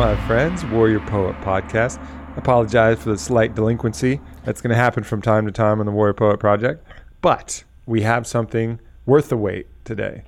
[0.00, 0.64] My friends?
[0.64, 2.02] Warrior Poet Podcast.
[2.38, 5.92] Apologize for the slight delinquency that's going to happen from time to time on the
[5.92, 6.82] Warrior Poet Project,
[7.20, 10.22] but we have something worth the wait today.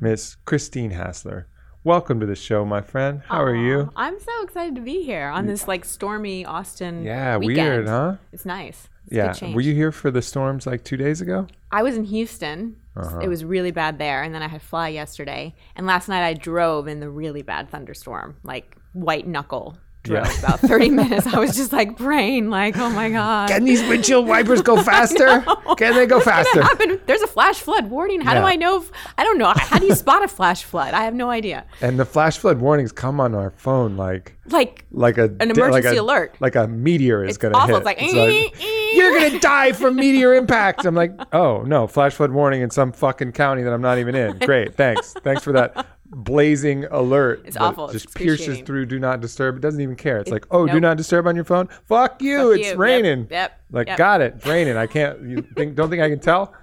[0.00, 1.46] Miss Christine Hassler,
[1.84, 3.20] welcome to the show, my friend.
[3.28, 3.90] How are you?
[3.94, 7.04] I'm so excited to be here on this like stormy Austin.
[7.04, 7.56] Yeah, weekend.
[7.56, 8.16] weird, huh?
[8.32, 8.88] It's nice.
[9.08, 9.52] It's Yeah.
[9.54, 11.46] Were you here for the storms like two days ago?
[11.70, 12.76] I was in Houston.
[12.96, 13.18] Uh-huh.
[13.18, 15.54] It was really bad there, and then I had fly yesterday.
[15.76, 19.76] And last night I drove in the really bad thunderstorm, like white knuckle.
[20.02, 20.38] Drove Yeah.
[20.40, 21.26] about 30 minutes.
[21.26, 23.48] I was just like praying, like, oh my god.
[23.48, 25.42] Can these windshield wipers go faster?
[25.78, 26.62] Can they go faster?
[27.06, 28.20] There's a flash flood warning.
[28.20, 28.40] How Yeah.
[28.40, 28.82] do I know?
[28.82, 29.50] If, I don't know.
[29.56, 30.92] How do you spot a flash flood?
[30.92, 31.64] I have no idea.
[31.80, 35.44] And the flash flood warnings come on our phone like Like, like a An di-
[35.46, 36.34] like emergency a- alert.
[36.38, 37.80] like a meteor is It's gonna awful.
[37.80, 37.86] hit.
[37.86, 40.84] It's like, "Eh, eh." you're gonna die from meteor impact.
[40.84, 44.14] I'm like, oh no, flash flood warning in some fucking county that I'm not even
[44.14, 44.36] in.
[44.40, 47.42] Great, thanks, thanks for that blazing alert.
[47.44, 47.88] It's awful.
[47.88, 49.56] Just It's pierces through do not disturb.
[49.56, 50.18] It doesn't even care.
[50.18, 51.68] It's like, oh, do not disturb on your phone.
[51.86, 52.50] Fuck you.
[52.52, 52.76] Fuck it's you.
[52.76, 53.26] Raining.
[53.30, 53.98] yep, Like, yep.
[53.98, 54.34] got it.
[54.36, 54.76] It's raining.
[54.76, 55.20] I can't.
[55.22, 55.74] You think?
[55.74, 56.54] Don't think I can tell?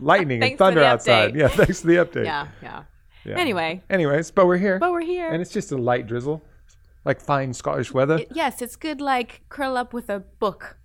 [0.00, 1.34] Lightning and thunder outside.
[1.36, 1.48] Yeah.
[1.48, 2.24] Thanks for the update.
[2.24, 2.82] yeah, yeah.
[3.24, 3.36] Yeah.
[3.36, 4.78] Anyway, Anyways, but we're here.
[4.78, 5.28] but we're here.
[5.30, 6.42] And it's just a light drizzle,
[7.04, 8.18] like fine Scottish weather.
[8.18, 9.00] It- yes, it's good.
[9.00, 10.78] Like curl up with a book.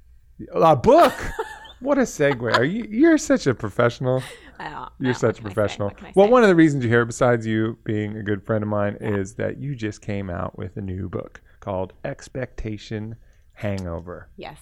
[0.51, 1.13] a book.
[1.79, 2.53] what a segue.
[2.57, 2.85] Are you?
[2.89, 4.23] You're such a professional.
[4.69, 5.92] Don't- You're such a professional.
[6.16, 8.97] Well, one of the reasons you're here, besides you being a good friend of mine,
[9.02, 13.16] is that you just came out with a new book called Expectation
[13.53, 14.30] Hangover.
[14.36, 14.59] yes.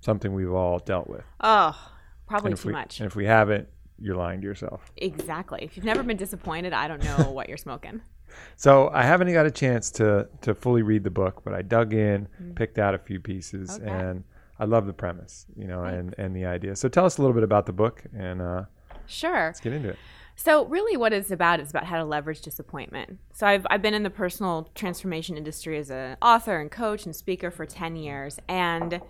[0.00, 1.22] Something we've all dealt with.
[1.40, 1.78] Oh,
[2.26, 2.98] probably too we, much.
[2.98, 3.68] And if we haven't,
[4.00, 4.90] you're lying to yourself.
[4.96, 5.60] Exactly.
[5.62, 8.00] If you've never been disappointed, I don't know what you're smoking.
[8.56, 11.92] So I haven't got a chance to to fully read the book, but I dug
[11.92, 13.78] in, picked out a few pieces.
[13.78, 13.86] Okay.
[13.90, 14.24] and
[14.58, 16.74] I love the premise, you know, and and the idea.
[16.76, 18.62] So tell us a little bit about the book, and uh,
[19.06, 19.46] Sure.
[19.46, 19.98] let's get into it.
[20.34, 23.18] So really what it's about is about how to leverage disappointment.
[23.32, 27.14] So I've, I've been in the personal transformation industry as an author and coach and
[27.14, 28.38] speaker for 10 years.
[28.48, 29.00] And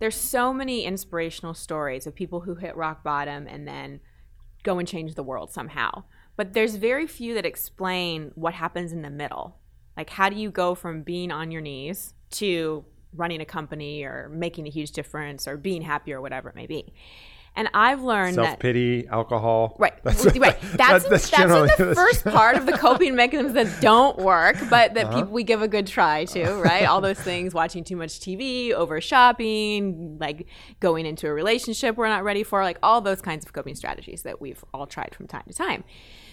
[0.00, 4.00] there's so many inspirational stories of people who hit rock bottom and then
[4.62, 6.04] go and change the world somehow.
[6.36, 9.56] But there's very few that explain what happens in the middle.
[9.96, 12.84] Like how do you go from being on your knees to
[13.16, 16.66] running a company or making a huge difference or being happy or whatever it may
[16.66, 16.92] be.
[17.56, 19.76] And I've learned that Self pity, alcohol.
[19.78, 20.60] Right, That's, right.
[20.74, 24.94] That's that's, generally- in the first part of the coping mechanisms that don't work, but
[24.94, 25.18] that Uh-huh.
[25.18, 26.50] people we give a good try to.
[26.54, 30.48] Right, all those things: watching too much TV, over shopping, like
[30.80, 34.22] going into a relationship we're not ready for, like all those kinds of coping strategies
[34.22, 35.84] that we've all tried from time to time.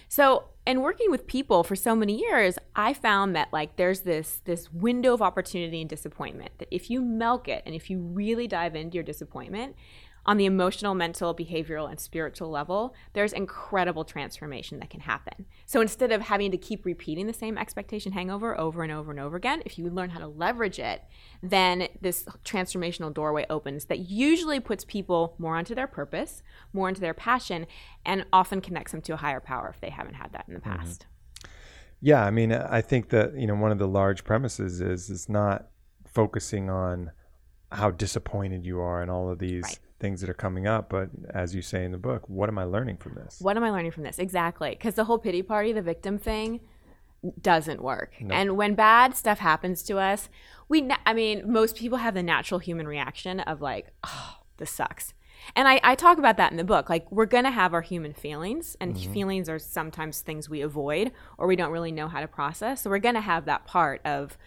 [0.09, 4.41] So, in working with people for so many years, I found that like there's this
[4.45, 8.47] this window of opportunity and disappointment that if you milk it and if you really
[8.47, 9.75] dive into your disappointment
[10.25, 15.45] on the emotional, mental, behavioral, and spiritual level, there's incredible transformation that can happen.
[15.65, 19.19] So instead of having to keep repeating the same expectation hangover over and over and
[19.19, 21.03] over again, if you learn how to leverage it,
[21.41, 27.01] then this transformational doorway opens that usually puts people more onto their purpose, more into
[27.01, 27.65] their passion,
[28.05, 30.59] and often connects them to a higher power if they haven't had that in the
[30.59, 30.77] mm-hmm.
[30.77, 31.07] past.
[31.99, 35.29] Yeah, I mean, I think that you know one of the large premises is is
[35.29, 35.67] not
[36.07, 37.11] focusing on
[37.71, 39.79] how disappointed you are and all of these Right.
[40.01, 42.65] Things that are coming up, but as you say in the book, what am I
[42.65, 43.37] learning from this?
[43.39, 44.19] What am I learning from this?
[44.19, 44.71] Exactly.
[44.71, 46.59] Because the whole pity party, the victim thing,
[47.39, 48.15] doesn't work.
[48.29, 50.27] And when bad stuff happens to us,
[50.67, 54.71] we, na- I mean, most people have the natural human reaction of like, oh, this
[54.71, 55.13] sucks.
[55.55, 56.89] And I, I talk about that in the book.
[56.89, 59.13] Like, we're going to have our human feelings, and mm-hmm.
[59.13, 62.81] feelings are sometimes things we avoid or we don't really know how to process.
[62.81, 64.37] So, we're going to have that part of,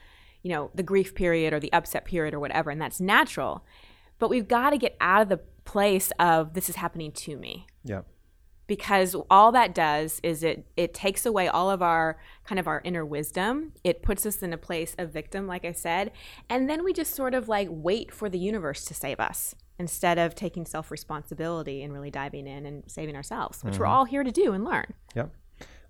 [0.43, 3.65] you know, the grief period or the upset period or whatever, and that's natural.
[4.19, 7.67] But we've got to get out of the place of this is happening to me.
[7.85, 8.03] Yeah,
[8.67, 12.81] because all that does is it it takes away all of our kind of our
[12.85, 13.73] inner wisdom.
[13.83, 16.13] It puts us in a place of victim like i said.
[16.49, 20.19] And then we just sort of like wait for the universe to save us instead
[20.19, 23.95] of taking self responsibility and really diving in and saving ourselves which we're mm-hmm.
[23.95, 24.95] all here to do and learn.
[25.15, 25.31] Yep.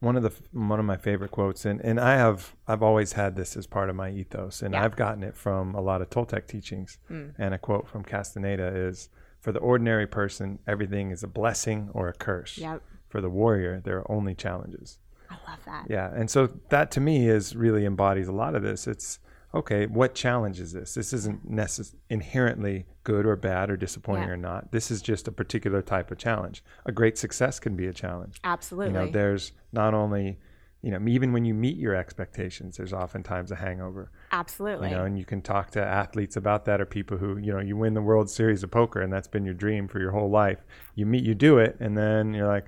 [0.05, 3.37] One of the one of my favorite quotes, and, and I have I've always had
[3.37, 4.85] this as part of my ethos, and Yeah.
[4.85, 6.99] I've gotten it from a lot of Toltec teachings.
[7.09, 7.29] Hmm.
[7.39, 9.09] And a quote from Castaneda is,
[9.41, 12.59] "For the ordinary person, everything is a blessing or a curse.
[12.59, 12.83] Yep.
[13.09, 14.99] For the warrior, there are only challenges."
[15.31, 18.63] i love that Yeah, and so that to me is really embodies a lot of
[18.63, 18.87] this.
[18.87, 19.19] It's
[19.55, 20.95] okay, what challenge is this?
[20.95, 24.35] This isn't necess- inherently good or bad or disappointing Yeah.
[24.35, 24.73] or not.
[24.73, 26.65] This is just a particular type of challenge.
[26.85, 28.41] A great success can be a challenge.
[28.43, 30.39] absolutely You know, there's not only,
[30.83, 34.11] you know, even when you meet your expectations, there's oftentimes a hangover.
[34.33, 37.53] absolutely You know, and you can talk to athletes about that or people who, you
[37.53, 40.11] know, you win the World Series of poker and that's been your dream for your
[40.11, 40.65] whole life.
[40.97, 42.67] You meet, you do it, and then you're like,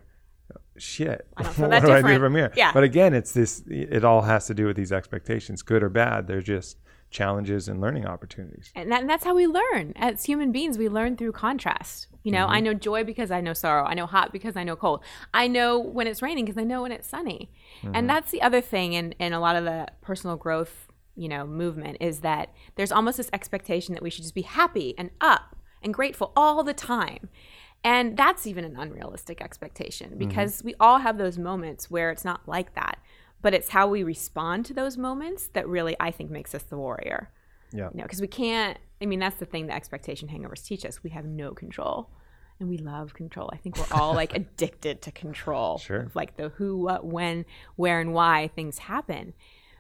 [0.78, 1.26] shit.
[1.37, 2.52] I don't feel what that do I do from here?
[2.56, 2.73] Yeah.
[2.73, 3.62] But again, it's this.
[3.69, 6.26] It all has to do with these expectations, good or bad.
[6.26, 6.78] They're just
[7.11, 8.70] challenges and learning opportunities.
[8.75, 12.32] and, that, and that's how we learn as human beings we learn through contrast you
[12.32, 12.52] know Mm-hmm.
[12.55, 15.46] i know joy because i know sorrow i know hot because i know cold i
[15.46, 17.49] know when it's raining because i know when it's sunny
[17.82, 17.94] Mm-hmm.
[17.94, 21.46] and that's the other thing in, in a lot of the personal growth you know
[21.46, 25.55] movement is that there's almost this expectation that we should just be happy and up
[25.82, 27.28] and grateful all the time
[27.87, 30.19] and that's even an unrealistic expectation Mm-hmm.
[30.27, 32.97] because we all have those moments where it's not like that
[33.43, 36.77] but it's how we respond to those moments that really i think makes us the
[36.85, 37.21] warrior
[37.73, 37.88] Yeah.
[37.93, 41.03] you know because we can't i mean that's the thing the expectation hangovers teach us
[41.03, 42.11] we have no control
[42.59, 46.11] and we love control i think we're all like addicted to control Sure.
[46.15, 47.44] like the who what when
[47.77, 49.35] where and why things happen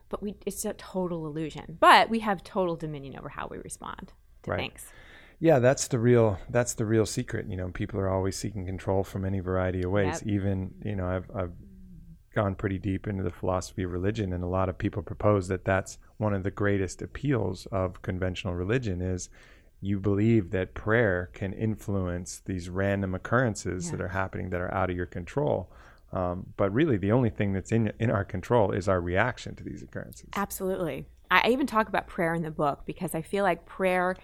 [0.08, 4.12] but we it's a total illusion but we have total dominion over how we respond
[4.44, 4.60] to Right.
[4.60, 4.86] things
[5.38, 7.46] Yeah, that's the real that's the real secret.
[7.48, 10.22] You know, people are always seeking control from any variety of ways.
[10.24, 10.26] Yep.
[10.26, 11.52] Even you know, I've I've
[12.34, 15.64] gone pretty deep into the philosophy of religion, and a lot of people propose that
[15.64, 19.28] that's one of the greatest appeals of conventional religion is
[19.80, 24.88] you believe that prayer can influence these random occurrences that are happening that are out
[24.88, 25.70] of your control.
[26.12, 29.64] Um, but really, the only thing that's in in our control is our reaction to
[29.64, 30.30] these occurrences.
[30.34, 31.06] Absolutely.
[31.30, 34.16] I even talk about prayer in the book because I feel like prayer,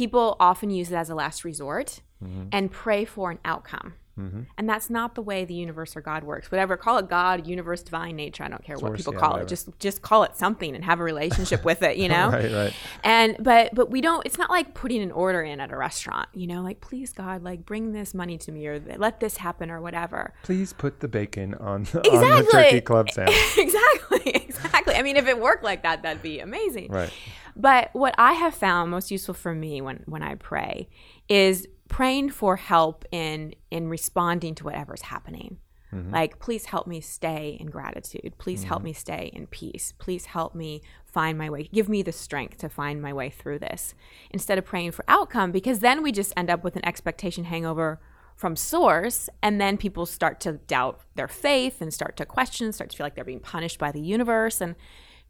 [0.00, 2.44] people often use it as a last resort mm-hmm.
[2.52, 3.92] and pray for an outcome.
[4.18, 4.40] Mm-hmm.
[4.56, 6.50] And that's not the way the universe or God works.
[6.50, 8.42] Whatever, call it God, universe, divine nature.
[8.44, 9.46] I don't care what people yeah, call whatever.
[9.46, 9.48] it.
[9.48, 11.98] Just just call it something and have a relationship with it.
[11.98, 12.30] You know.
[12.30, 12.74] Right, right.
[13.04, 14.24] And but but we don't.
[14.26, 16.28] It's not like putting an order in at a restaurant.
[16.34, 19.70] You know, like please God, like bring this money to me or let this happen
[19.70, 20.32] or whatever.
[20.42, 23.36] Please put the bacon on, the- on the turkey club sandwich.
[23.58, 24.94] exactly, exactly.
[24.94, 26.90] I mean, if it worked like that, that'd be amazing.
[26.90, 27.12] Right.
[27.56, 30.88] But what I have found most useful for me when when I pray
[31.28, 35.58] is praying for help in in responding to whatever's happening.
[35.92, 36.12] Mm-hmm.
[36.12, 38.34] Like, please help me stay in gratitude.
[38.38, 38.84] Please help mm-hmm.
[38.86, 39.92] me stay in peace.
[39.98, 41.64] Please help me find my way.
[41.72, 43.94] Give me the strength to find my way through this
[44.30, 48.00] instead of praying for outcome, because then we just end up with an expectation hangover
[48.36, 49.28] from source.
[49.42, 53.04] And then people start to doubt their faith and start to question, start to feel
[53.04, 54.60] like they're being punished by the universe.
[54.60, 54.76] And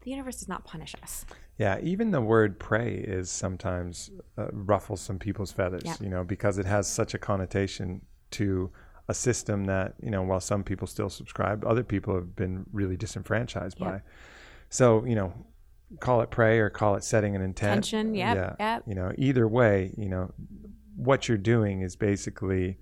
[0.01, 1.25] the universe does not punish us.
[1.61, 5.95] Yeah, even the word pray is sometimes uh, ruffles some people's feathers, Yeah.
[6.01, 8.71] you know, because it has such a connotation to
[9.07, 12.97] a system that, you know, while some people still subscribe, other people have been really
[12.97, 13.89] disenfranchised Yeah.
[13.91, 14.01] by.
[14.69, 15.33] So, you know,
[15.99, 17.71] call it pray or call it setting an intent.
[17.85, 18.55] Intention, yep, yeah.
[18.75, 18.83] yep.
[18.87, 20.33] You know, either way, you know,
[20.95, 22.77] what you're doing is basically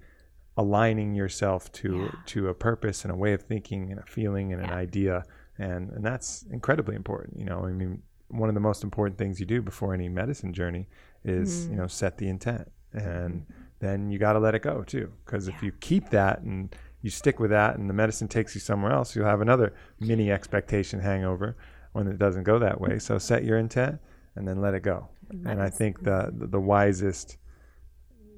[0.57, 2.11] aligning yourself to Yeah.
[2.27, 5.23] to a purpose and a way of thinking and a feeling and an idea
[5.57, 9.39] and and that's incredibly important you know i mean one of the most important things
[9.39, 10.87] you do before any medicine journey
[11.23, 11.71] is Mm-hmm.
[11.71, 12.71] you know set the intent.
[12.93, 13.45] And
[13.79, 17.09] then you got to let it go too because if you keep that and you
[17.09, 20.99] stick with that and the medicine takes you somewhere else you'll have another mini expectation
[20.99, 21.55] hangover
[21.93, 22.99] when it doesn't go that way.
[22.99, 23.99] So set your intent
[24.35, 25.07] and then let it go.
[25.45, 27.37] And i think the the, the wisest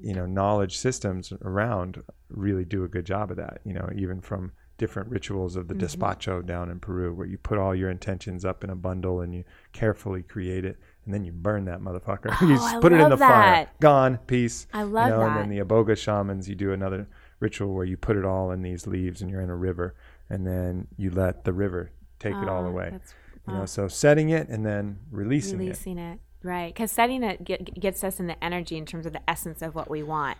[0.01, 4.19] you know knowledge systems around really do a good job of that you know even
[4.21, 4.51] from
[4.81, 6.03] different rituals of the Mm-hmm.
[6.03, 9.31] despacho down in peru where you put all your intentions up in a bundle and
[9.35, 12.31] you carefully create it and then you burn that motherfucker.
[12.41, 13.69] You just Oh, I put it in the fire.
[13.79, 14.17] gone.
[14.25, 14.65] Peace.
[14.73, 17.07] I love you know, and then the aboga shamans you do another
[17.39, 19.93] ritual where you put it all in these leaves and you're in a river
[20.31, 22.89] and then you let the river take it all Oh, away.
[22.91, 23.13] that's-
[23.47, 23.65] you know ah.
[23.65, 25.63] so setting it and then releasing, it.
[25.63, 29.13] Releasing it, right because setting it get, gets us in the energy in terms of
[29.13, 30.37] the essence of what we want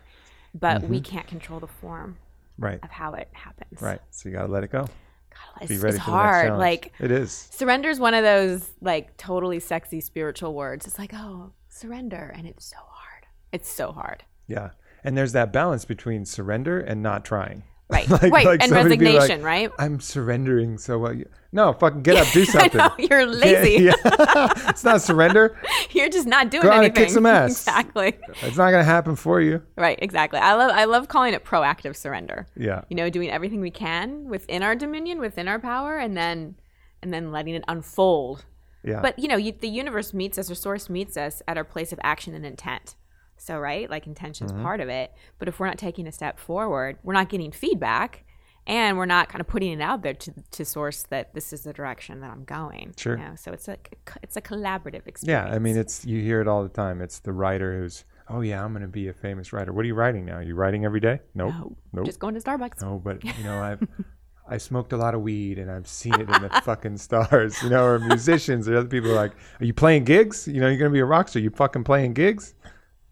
[0.53, 0.89] but mm-hmm.
[0.89, 2.17] we can't control the form
[2.57, 2.79] right.
[2.83, 3.81] of how it happens.
[3.81, 3.99] Right.
[4.11, 4.81] So you got to let it go.
[4.81, 6.59] God, be it's, ready it's for the next hard.
[6.59, 7.31] like it is.
[7.51, 10.85] surrender is one of those like totally sexy spiritual words.
[10.85, 13.25] It's like oh surrender and it's so hard.
[13.51, 14.23] It's so hard.
[14.47, 14.71] Yeah.
[15.03, 17.63] And there's that balance between surrender and not trying.
[17.91, 21.13] Right Like- right like and be like, resignation right I'm surrendering so well.
[21.13, 22.77] You- No, fucking get up, do something.
[22.77, 24.69] Know, you're lazy Yeah, yeah.
[24.69, 25.57] it's not surrender.
[25.91, 27.51] you're just not doing Go and anything kick some ass.
[27.51, 29.61] exactly It's not going to happen for you.
[29.77, 32.81] right exactly i love i love calling it proactive surrender Yeah.
[32.89, 36.55] you know doing everything we can within our dominion within our power and then
[37.03, 38.45] and then letting it unfold
[38.83, 39.01] Yeah.
[39.01, 41.91] but you know you, the universe meets us or source meets us at our place
[41.91, 42.95] of action and intent
[43.41, 44.63] so right like intention's Mm-hmm.
[44.63, 48.23] part of it but if we're not taking a step forward we're not getting feedback
[48.67, 51.61] and we're not kind of putting it out there to, to source that this is
[51.63, 53.17] the direction that i'm going Sure.
[53.17, 53.35] you know?
[53.35, 53.77] so it's a
[54.21, 55.55] it's a collaborative experience yeah.
[55.55, 57.01] I mean, it's you hear it all the time.
[57.01, 59.71] It's the writer who's, oh yeah, I'm going to be a famous writer.
[59.73, 60.35] What are you writing now?
[60.37, 61.19] Are you writing every day?
[61.35, 61.53] Nope.
[61.53, 62.05] no, Nope.
[62.05, 63.81] just going to starbucks No, but you know, I've
[64.47, 67.69] I smoked a lot of weed and I've seen it in the fucking stars, you
[67.69, 70.47] know, or musicians or other people are like, Are you playing gigs?
[70.47, 71.41] You know, you're gonna be a rock star.
[71.41, 72.53] You fucking playing gigs?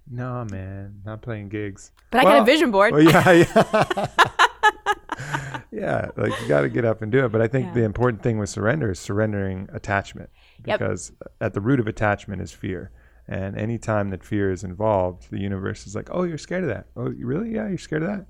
[0.09, 1.91] No, man, not playing gigs.
[2.11, 4.07] but i got a vision board Well, yeah, yeah.
[5.71, 7.29] yeah, like you got to get up and do it.
[7.31, 7.73] But I think Yeah.
[7.75, 10.29] the important thing with surrender is surrendering attachment
[10.65, 10.79] Yep.
[10.79, 12.91] because at the root of attachment is fear.
[13.27, 16.87] And anytime that fear is involved, the universe is like, "Oh, you're scared of that.
[16.95, 17.53] Oh, you really?
[17.53, 18.25] Yeah, you're scared of that.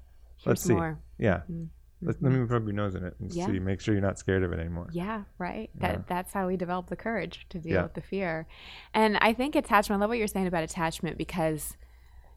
[0.46, 0.74] Let's see.
[0.74, 1.00] more.
[1.18, 1.68] Yeah, Mm.
[2.02, 2.42] Let, let mm-hmm.
[2.42, 3.48] me rub your nose in it and Yeah.
[3.48, 3.60] see.
[3.60, 4.88] Make sure you're not scared of it anymore.
[4.92, 5.70] Yeah, right.
[5.76, 7.84] That that's how we develop the courage to deal Yeah.
[7.84, 8.48] with the fear.
[8.94, 11.78] And I think attachment, I love what you're saying about attachment because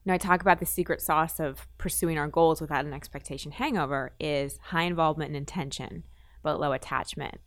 [0.05, 3.53] you know, I talk about the secret sauce of pursuing our goals without an expectation
[3.53, 6.03] hangover is high involvement and intention,
[6.43, 7.39] but low attachment.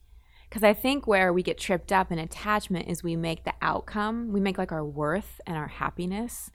[0.50, 4.31] Because I think where we get tripped up in attachment is we make the outcome,
[4.31, 6.50] we make like our worth and our happiness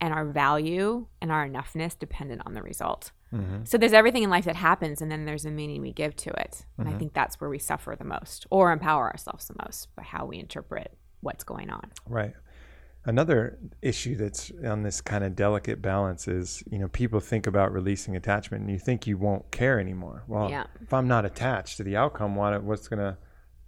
[0.00, 3.12] and our value and our enoughness dependent on the result.
[3.32, 3.64] Mm-hmm.
[3.64, 6.30] So there's everything in life that happens, and then there's a meaning we give to
[6.30, 6.64] it.
[6.78, 10.02] And I think that's where we suffer the most, or empower ourselves the most by
[10.02, 11.90] how we interpret what's going on.
[12.08, 12.34] Right.
[13.04, 17.72] Another issue that's on this kind of delicate balance is, you know, people think about
[17.72, 20.22] releasing attachment and you think you won't care anymore.
[20.28, 20.66] Well, Yeah.
[20.80, 23.16] if I'm not attached to the outcome, what, what's going to,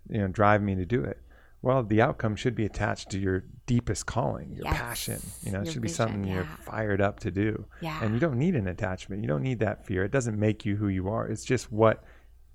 [0.09, 1.19] you know, drive me to do it?
[1.65, 4.77] Well, the outcome should be attached to your deepest calling, your Yes.
[4.79, 5.21] passion.
[5.43, 7.65] You know, it Your should be vision, something you're fired up to do.
[7.81, 7.99] Yeah.
[8.03, 9.23] And you don't need an attachment.
[9.23, 10.05] You don't need that fear.
[10.05, 11.27] It doesn't make you who you are.
[11.27, 12.05] It's just what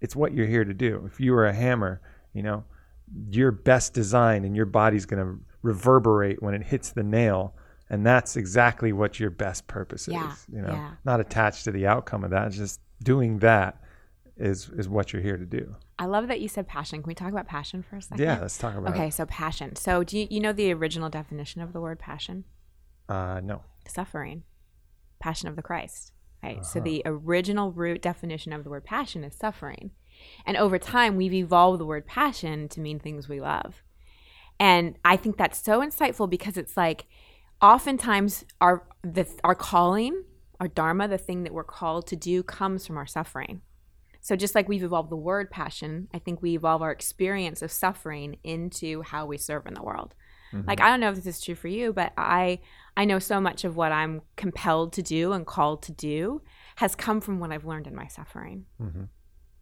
[0.02, 1.04] it's what you're here to do.
[1.06, 2.02] If you were a hammer,
[2.34, 2.64] you know,
[3.32, 7.54] your best design and your body's going to reverberate when it hits the nail
[7.90, 10.92] and that's exactly what your best purpose Yeah, is you know yeah.
[11.04, 13.82] not attached to the outcome of that it's just doing that
[14.40, 17.02] is is what you're here to do I love that you said passion.
[17.02, 18.24] Can we talk about passion for a second?
[18.24, 19.76] yeah let's talk about Okay, so passion.
[19.76, 22.46] So do you, you know the original definition of the word passion?
[23.10, 24.44] uh no Suffering.
[25.20, 26.14] Passion of the Christ.
[26.44, 26.58] Right.
[26.58, 26.64] Uh-huh.
[26.64, 29.92] So the original root definition of the word passion is suffering.
[30.46, 33.84] And over time, we've evolved the word passion to mean things we love.
[34.60, 37.06] And I think that's so insightful because it's like
[37.62, 40.24] oftentimes our the our calling,
[40.60, 43.62] our dharma, the thing that we're called to do comes from our suffering.
[44.22, 47.72] So just like we've evolved the word passion, I think we evolve our experience of
[47.72, 50.14] suffering into how we serve in the world.
[50.66, 52.60] Like I don't know if this is true for you, but I
[52.98, 56.42] I know so much of what I'm compelled to do and called to do
[56.78, 58.66] has come from what I've learned in my suffering.
[58.82, 59.10] Mhm.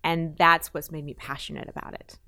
[0.04, 2.20] And that's what's made me passionate about it.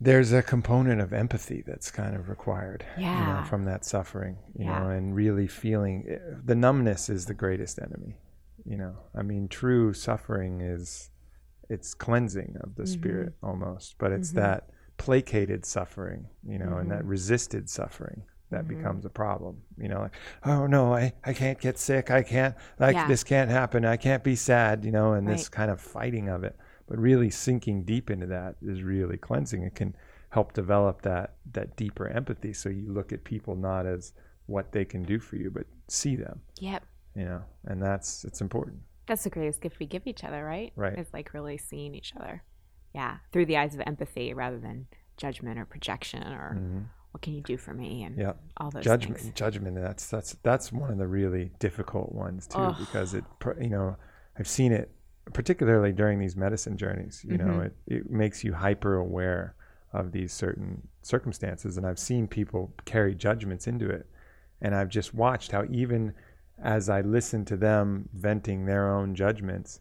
[0.00, 3.44] there's a component of empathy that's kind of required you know, Yeah.
[3.44, 4.80] from that suffering you Yeah.
[4.80, 8.18] know and really feeling eh, the numbness is the greatest enemy
[8.68, 11.10] you know i mean true suffering is
[11.68, 12.92] it's cleansing of the Mm-hmm.
[12.92, 17.08] spirit almost but it's that placated suffering you know and that Mm-hmm.
[17.08, 21.78] resisted suffering that becomes a problem you know like oh no i, I can't get
[21.78, 23.08] sick i can't like Yeah.
[23.08, 26.44] this can't happen i can't be sad you know and this kind of fighting of
[26.44, 26.56] it
[26.88, 29.94] but really sinking deep into that is really cleansing it can
[30.30, 34.12] help develop that that deeper empathy so you look at people not as
[34.46, 36.84] what they can do for you but see them Yep.
[37.16, 40.72] You know and that's it's important That's the greatest gift we give each other, right?
[40.76, 40.98] Right.
[40.98, 42.42] It's like really seeing each other.
[42.94, 43.18] Yeah.
[43.32, 46.48] Through the eyes of empathy rather than judgment or projection or
[47.12, 49.32] what can you do for me and yeah all those judgment things.
[49.34, 53.24] judgment that's that's that's one of the really difficult ones too because it
[53.58, 53.96] you know
[54.38, 54.90] i've seen it
[55.32, 57.66] particularly during these medicine journeys you know Mhm.
[57.66, 59.54] it, it makes you hyper aware
[59.94, 64.04] of these certain circumstances and i've seen people carry judgments into it
[64.60, 66.12] and i've just watched how even
[66.62, 69.80] as i listen to them venting their own judgments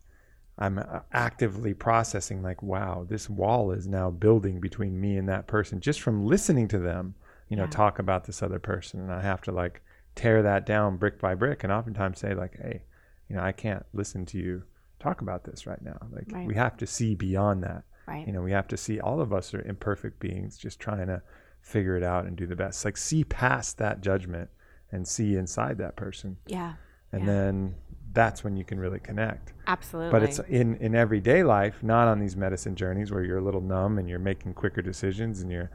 [0.60, 5.48] i'm uh, actively processing like wow this wall is now building between me and that
[5.48, 7.15] person just from listening to them
[7.50, 7.70] you know Yeah.
[7.70, 9.82] talk about this other person and i have to like
[10.15, 12.84] tear that down brick by brick and oftentimes say like hey
[13.29, 14.63] you know i can't listen to you
[15.00, 16.48] talk about this right now like Right.
[16.48, 18.25] we have to see beyond that Right.
[18.27, 21.22] you know we have to see all of us are imperfect beings just trying to
[21.62, 24.50] figure it out and do the best like see past that judgment
[24.91, 26.73] and see inside that person yeah.
[27.11, 27.27] and Yeah.
[27.31, 27.75] then
[28.13, 30.11] that's when you can really connect Absolutely.
[30.11, 33.61] but it's in in everyday life not on these medicine journeys where you're a little
[33.61, 35.69] numb and you're making quicker decisions and you're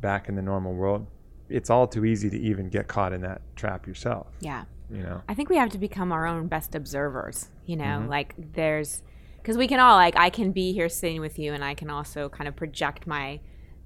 [0.00, 1.06] back in the normal world
[1.50, 4.64] it's all too easy to even get caught in that trap yourself yeah.
[4.90, 8.08] you know I think we have to become our own best observers, you know, Mm-hmm.
[8.08, 9.02] like there's
[9.36, 11.90] because we can all like I can be here sitting with you and I can
[11.90, 13.40] also kind of project my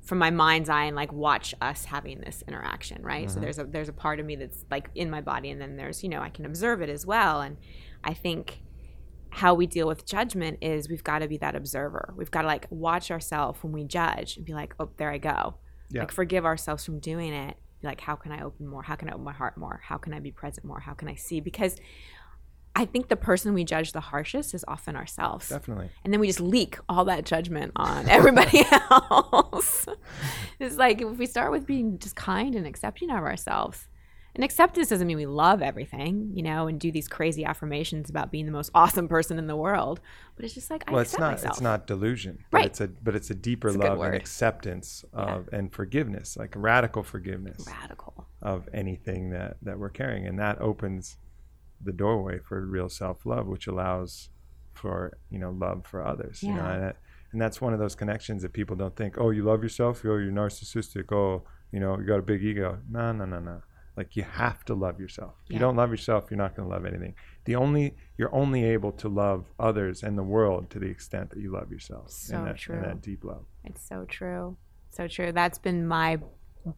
[0.09, 3.27] from my mind's eye and like watch us having this interaction, right?
[3.27, 3.35] Mm-hmm.
[3.35, 5.77] So there's a there's a part of me that's like in my body and then
[5.77, 7.59] there's, you know, I can observe it as well and
[8.03, 8.62] I think
[9.29, 12.15] how we deal with judgment is we've got to be that observer.
[12.17, 15.19] We've got to like watch ourselves when we judge and be like, "Oh, there I
[15.19, 15.57] go."
[15.91, 16.00] Yeah.
[16.00, 17.59] Like forgive ourselves from doing it.
[17.83, 18.83] Be like, "How can I open more?
[18.83, 19.83] How can I open my heart more?
[19.85, 20.81] How can I be present more?
[20.81, 21.77] How can I see?" Because
[22.76, 25.48] I think the person we judge the harshest is often ourselves.
[25.48, 29.87] definitely And then we just leak all that judgment on everybody else.
[30.60, 33.88] it's like if we start with being just kind and accepting of ourselves,
[34.34, 38.30] And acceptance doesn't mean we love everything, you know, and do these crazy affirmations about
[38.30, 40.00] being the most awesome person in the world.
[40.37, 41.52] But it's just like I well, it's not myself.
[41.54, 42.66] it's not delusion, but Right.
[42.66, 46.52] it's a but it's a deeper It's a love and acceptance of and forgiveness, like
[46.54, 48.28] radical forgiveness radical.
[48.40, 51.16] of anything that that we're carrying, and that opens
[51.82, 54.30] the doorway for real self love, which allows
[54.75, 56.42] for you know love for others.
[56.42, 56.97] You know, and, that,
[57.32, 59.16] and that's one of those connections that people don't think.
[59.18, 60.02] Oh, you love yourself.
[60.04, 61.12] Oh, you're narcissistic.
[61.12, 61.42] Oh,
[61.73, 62.78] you know, you got a big ego.
[62.90, 63.62] No, no, no, no.
[63.97, 65.35] Like you have to love yourself.
[65.47, 67.14] If you don't love yourself, you're not going to love anything.
[67.47, 71.40] The only you're only able to love others and the world to the extent that
[71.40, 72.11] you love yourself.
[72.12, 72.76] So and that, true.
[72.76, 73.44] And that deep love.
[73.64, 74.56] It's so true.
[74.90, 75.32] So true.
[75.32, 76.18] That's been my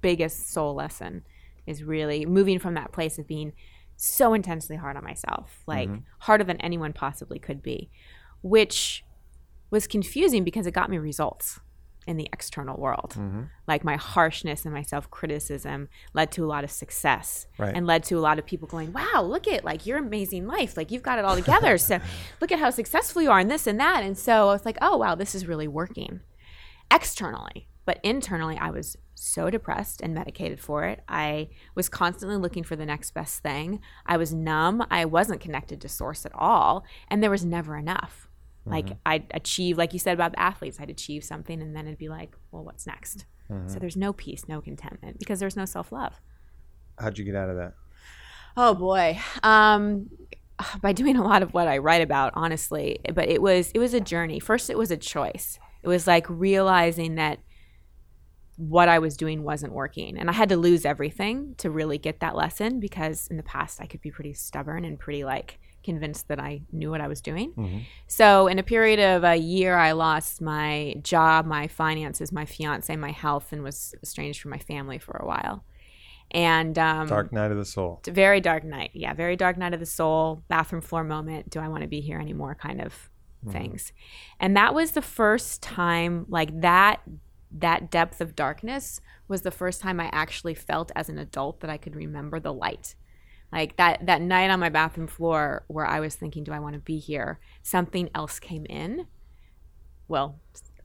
[0.00, 1.25] biggest soul lesson
[1.66, 3.52] is really moving from that place of being
[4.00, 6.00] so intensely hard on myself, like mm-hmm.
[6.21, 7.90] harder than anyone possibly could be,
[8.42, 9.04] which
[9.71, 11.61] was confusing because it got me results
[12.07, 13.12] in the external world.
[13.16, 13.42] Mm-hmm.
[13.69, 17.76] Like my harshness and my self criticism led to a lot of success Right.
[17.76, 20.78] and led to a lot of people going, wow, look at like your amazing life.
[20.78, 21.76] Like you've got it all together.
[21.76, 22.00] so
[22.40, 24.02] look at how successful you are and this and that.
[24.02, 26.21] And so I was like, oh, wow, this is really working
[26.90, 27.69] externally.
[27.85, 31.03] But internally, I was so depressed and medicated for it.
[31.09, 33.81] I was constantly looking for the next best thing.
[34.07, 34.87] I was numb.
[34.91, 36.85] I wasn't connected to source at all.
[37.09, 38.29] And there was never enough.
[38.67, 41.99] Like I'd achieve, like you said about the athletes, I'd achieve something and then it'd
[41.99, 43.25] be like, well, what's next?
[43.67, 46.21] So there's no peace, no contentment because there's no self love.
[46.99, 47.75] How'd you get out of that?
[48.57, 49.19] Oh boy.
[49.43, 50.09] Um
[50.83, 53.93] by doing a lot of what I write about, honestly, but it was it was
[53.93, 54.39] a journey.
[54.39, 55.59] First it was a choice.
[55.83, 57.41] It was like realizing that
[58.61, 60.19] what I was doing wasn't working.
[60.19, 63.81] And I had to lose everything to really get that lesson because in the past
[63.81, 67.23] I could be pretty stubborn and pretty like convinced that I knew what I was
[67.23, 67.87] doing.
[68.07, 72.94] So, in a period of a year, I lost my job, my finances, my fiance,
[72.96, 75.64] my health, and was estranged from my family for a while.
[76.33, 78.03] And um, Dark night of the soul.
[78.07, 78.90] very dark night.
[78.92, 81.49] Yeah, very dark night of the soul, bathroom floor moment.
[81.51, 82.55] Do I want to be here anymore?
[82.55, 83.11] Kind of
[83.51, 83.92] things.
[84.38, 87.01] And that was the first time, like that,
[87.51, 91.71] that depth of darkness was the first time I actually felt as an adult that
[91.71, 92.95] I could remember the light.
[93.53, 96.75] Like that that night on my bathroom floor where I was thinking, do I want
[96.75, 97.41] to be here?
[97.63, 99.07] Something else came in.
[100.07, 100.39] Well,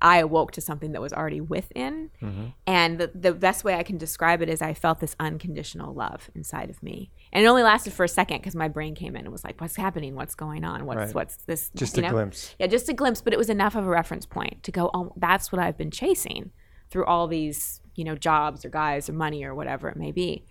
[0.06, 2.12] I awoke to something that was already within.
[2.22, 2.46] Mm-hmm.
[2.68, 6.30] And the, the best way I can describe it is I felt this unconditional love
[6.36, 7.10] inside of me.
[7.34, 9.60] And it only lasted for a second because my brain came in and was like,
[9.60, 10.14] what's happening?
[10.14, 10.86] What's going on?
[10.86, 11.16] What's, Right.
[11.16, 11.72] what's this?
[11.74, 12.12] Just a know?
[12.12, 12.54] glimpse.
[12.60, 15.12] Yeah, just a glimpse, but it was enough of a reference point to go, oh,
[15.18, 16.52] that's what I've been chasing
[16.92, 20.46] through all these, you know, jobs or guys or money or whatever it may be.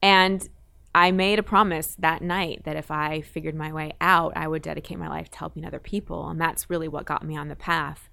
[0.00, 0.48] And
[0.94, 4.62] I made a promise that night that if I figured my way out, I would
[4.62, 6.26] dedicate my life to helping other people.
[6.30, 8.07] And that's really what got me on the path.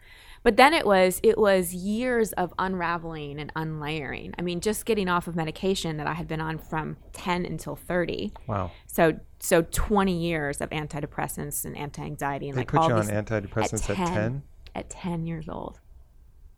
[0.45, 4.36] But then it was it was years of unraveling and unlayering.
[4.38, 7.75] I mean, just getting off of medication that I had been on from 10 until
[7.75, 8.31] 30.
[8.45, 8.69] Wow.
[8.86, 13.08] So so 20 years of antidepressants and anti-anxiety and They like put all you on
[13.08, 14.08] antidepressants at 10.
[14.08, 14.43] 10?
[14.75, 15.79] at 10 years old.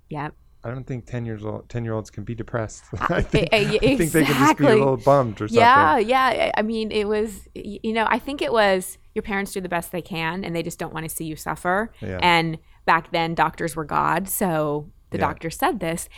[0.09, 0.33] Yep.
[0.65, 2.83] I don't think 10 years old 10 year olds can be depressed.
[3.09, 5.61] I think, I- eh, I think they can just be a little bummed or something.
[5.61, 6.51] Yeah, yeah.
[6.53, 9.69] I I mean, it was, you know, I think it was your parents do the
[9.69, 11.93] best they can and they just don't want to see you suffer.
[12.01, 12.19] Yeah.
[12.21, 14.27] And back then, doctors were God.
[14.27, 15.27] So the Yeah.
[15.27, 16.09] doctor said this.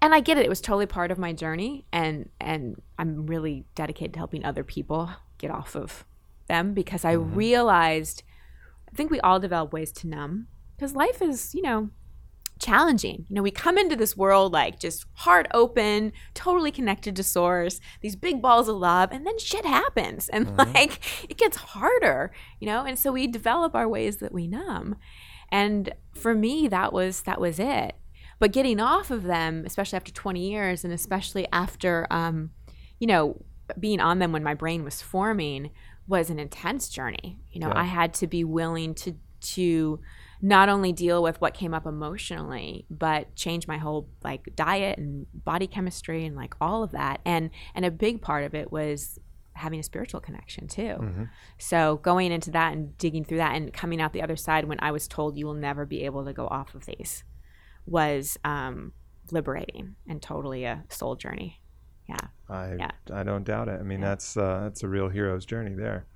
[0.00, 0.46] And I get it.
[0.46, 1.84] It was totally part of my journey.
[1.92, 6.04] And, and I'm really dedicated to helping other people get off of
[6.46, 7.34] them because I Mm-hmm.
[7.34, 8.22] realized
[8.90, 11.90] I think we all develop ways to numb because life is, you know,
[12.58, 13.24] challenging.
[13.28, 17.80] You know, we come into this world like just heart open, totally connected to source,
[18.00, 22.66] these big balls of love, and then shit happens and like it gets harder, you
[22.66, 22.84] know?
[22.84, 24.96] And so we develop our ways that we numb.
[25.50, 27.94] And for me that was that was it.
[28.38, 32.50] But getting off of them, especially after 20 years and especially after um,
[32.98, 33.42] you know,
[33.78, 35.70] being on them when my brain was forming
[36.06, 37.38] was an intense journey.
[37.50, 37.80] You know, Yeah.
[37.80, 40.00] I had to be willing to to
[40.40, 45.26] not only deal with what came up emotionally, but change my whole like diet and
[45.32, 47.20] body chemistry and like all of that.
[47.24, 49.18] And and a big part of it was
[49.58, 50.96] having a spiritual connection too.
[51.00, 51.24] Mm-hmm.
[51.58, 54.78] So going into that and digging through that and coming out the other side when
[54.80, 57.24] I was told you will never be able to go off of these
[57.86, 58.92] was um,
[59.30, 61.60] liberating and totally a soul journey.
[62.08, 62.28] Yeah.
[62.48, 62.90] I Yeah.
[63.12, 63.78] I don't doubt it.
[63.80, 64.08] I mean, Yeah.
[64.08, 66.06] that's uh, that's a real hero's journey there.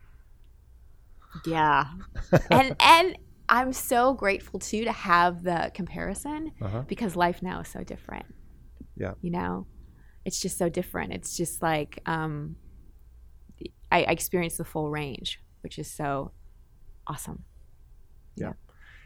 [1.46, 1.86] Yeah.
[2.50, 6.82] and and I'm so grateful too to have the comparison Uh-huh.
[6.86, 8.26] because life now is so different.
[8.96, 9.14] Yeah.
[9.20, 9.66] You know,
[10.24, 11.12] it's just so different.
[11.12, 12.56] It's just like um,
[13.92, 16.32] I, I experienced the full range, which is so
[17.06, 17.44] awesome.
[18.36, 18.54] Yeah,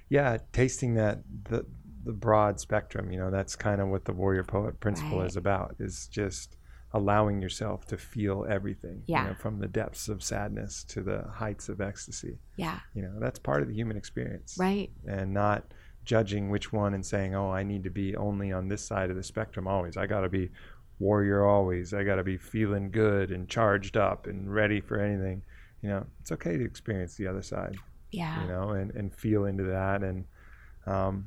[0.08, 1.66] Yeah, tasting that the
[2.04, 5.26] the broad spectrum, you know, that's kind of what the warrior poet principle Right.
[5.26, 5.74] is about.
[5.80, 6.56] Is just
[6.92, 9.02] allowing yourself to feel everything.
[9.06, 9.22] Yeah.
[9.22, 12.38] You know, from the depths of sadness to the heights of ecstasy.
[12.56, 12.78] Yeah.
[12.94, 14.56] You know, that's part of the human experience.
[14.56, 14.90] Right.
[15.08, 15.64] And not
[16.04, 19.16] judging which one and saying, oh, I need to be only on this side of
[19.16, 19.96] the spectrum always.
[19.96, 20.50] I got to be
[20.98, 21.92] warrior always.
[21.94, 25.42] I got to be feeling good and charged up and ready for anything.
[25.82, 27.76] You know, it's okay to experience the other side,
[28.10, 28.42] Yeah.
[28.42, 30.24] you know, and, and feel into that and
[30.86, 31.26] um,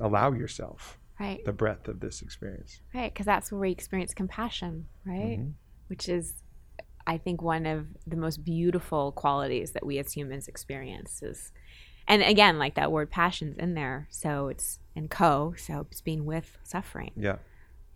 [0.00, 1.44] allow yourself Right.
[1.44, 2.80] the breadth of this experience.
[2.92, 3.12] Right.
[3.12, 5.38] Because that's where we experience compassion, right?
[5.38, 5.52] Mhm.
[5.86, 6.42] Which is,
[7.06, 11.52] I think, one of the most beautiful qualities that we as humans experience is,
[12.08, 14.08] and again, like that word passion's in there.
[14.10, 17.36] So it's in co, so it's being with suffering, Yeah.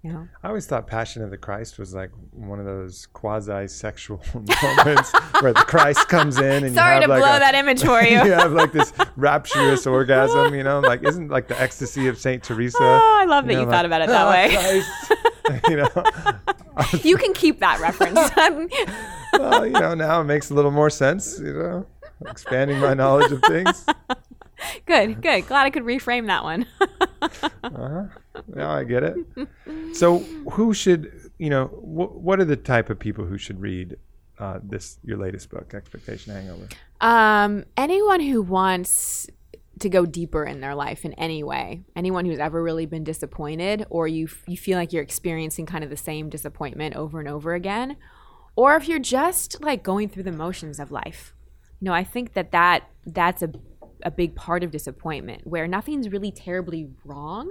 [0.05, 0.29] Know?
[0.43, 5.53] I always thought Passion of the Christ was like one of those quasi-sexual moments where
[5.53, 8.01] the Christ comes in and Sorry you to have blow like a, that image for
[8.05, 8.11] you.
[8.25, 12.43] you have like this rapturous orgasm, you know, like isn't like the ecstasy of Saint
[12.45, 12.79] Teresa?
[12.81, 14.55] Oh, I love that you you, know, thought about it that "Ah, way.
[14.55, 18.31] Christ," you know, you can keep that reference.
[19.33, 21.87] well, you know, now it makes a little more sense, you know,
[22.27, 23.85] expanding my knowledge of things.
[24.87, 25.47] good, good.
[25.47, 26.67] Glad I could reframe that one.
[27.63, 28.05] Uh-huh.
[28.55, 29.17] Now I get it.
[29.93, 30.19] So,
[30.53, 33.97] who should, you know, wh- what are the type of people who should read
[34.39, 36.69] uh, this your latest book, Expectation Hangover?
[37.01, 39.29] Um, anyone who wants
[39.81, 43.85] to go deeper in their life in any way, anyone who's ever really been disappointed,
[43.91, 47.29] or you f- you feel like you're experiencing kind of the same disappointment over and
[47.29, 47.97] over again,
[48.57, 51.35] or if you're just like going through the motions of life,
[51.81, 53.51] you know, I think that that that's a
[54.03, 57.51] a big part of disappointment where nothing's really terribly wrong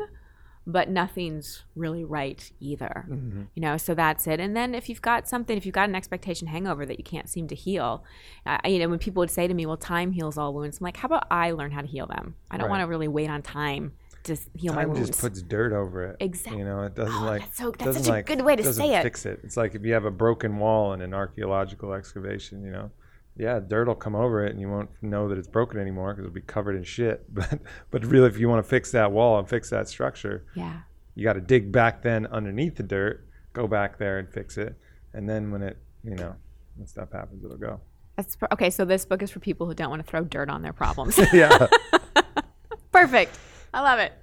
[0.69, 3.05] but nothing's really right either.
[3.09, 3.43] Mm-hmm.
[3.55, 4.41] You know, so that's it.
[4.41, 7.29] And then if you've got something, if you've got an expectation hangover that you can't
[7.29, 8.03] seem to heal,
[8.45, 10.83] I, you know, when people would say to me, "Well, time heals all wounds," I'm
[10.83, 12.35] like, "How about I learn how to heal them?
[12.51, 12.71] I don't Right.
[12.71, 14.99] want to really wait on time to heal my wounds.
[14.99, 16.17] Time just puts dirt over it.
[16.19, 18.41] Exact- You know, it doesn't Oh, like that's so- that's doesn't such a like- good
[18.41, 19.03] way to doesn't say it.
[19.03, 19.39] Fix it.
[19.45, 22.61] It's like if you have a broken wall in an archaeological excavation.
[22.65, 22.91] You know,
[23.37, 26.25] yeah, dirt will come over it, and you won't know that it's broken anymore because
[26.25, 27.23] it'll be covered in shit.
[27.33, 27.59] But
[27.91, 30.79] but really, if you want to fix that wall and fix that structure, yeah,
[31.15, 34.75] you got to dig back then underneath the dirt, go back there and fix it,
[35.13, 36.35] and then when it you know
[36.75, 37.79] when stuff happens, it'll go.
[38.15, 38.69] that's okay.
[38.69, 41.19] So this book is for people who don't want to throw dirt on their problems.
[41.33, 41.67] yeah.
[42.91, 43.37] Perfect.
[43.73, 44.13] I love it.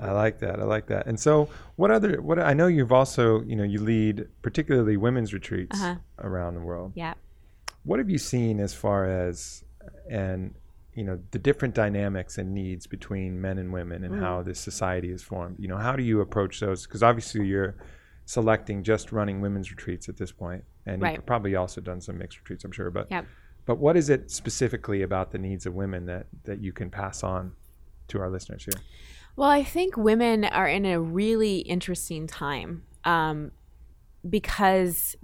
[0.00, 0.60] I like that.
[0.60, 1.06] I like that.
[1.06, 2.20] And so, what other?
[2.22, 5.96] What I know you've also, you know, you lead particularly women's retreats Uh-huh.
[6.18, 6.92] around the world.
[6.94, 7.14] Yeah.
[7.84, 9.64] What have you seen as far as
[10.08, 10.54] and
[10.94, 15.10] you know the different dynamics and needs between men and women and how this society
[15.10, 15.56] is formed?
[15.58, 16.86] You know, how do you approach those?
[16.86, 17.76] Because obviously you're
[18.24, 21.16] selecting just running women's retreats at this point, and Right.
[21.16, 22.90] you've probably also done some mixed retreats, I'm sure.
[22.90, 23.26] But Yep.
[23.66, 27.22] but what is it specifically about the needs of women that that you can pass
[27.24, 27.52] on
[28.08, 28.80] to our listeners here?
[29.34, 33.50] Well, I think women are in a really interesting time um,
[34.28, 35.16] because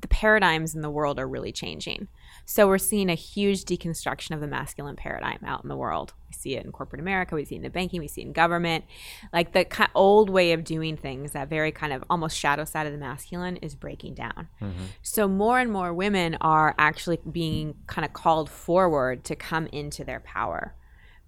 [0.00, 2.08] the paradigms in the world are really changing.
[2.44, 6.14] So we're seeing a huge deconstruction of the masculine paradigm out in the world.
[6.28, 8.26] We see it in corporate America, we see it in the banking, we see it
[8.26, 8.84] in government.
[9.32, 12.86] Like the ki- old way of doing things, that very kind of almost shadow side
[12.86, 14.48] of the masculine, is breaking down.
[14.60, 14.84] Mm-hmm.
[15.02, 20.04] So more and more women are actually being kind of called forward to come into
[20.04, 20.74] their power.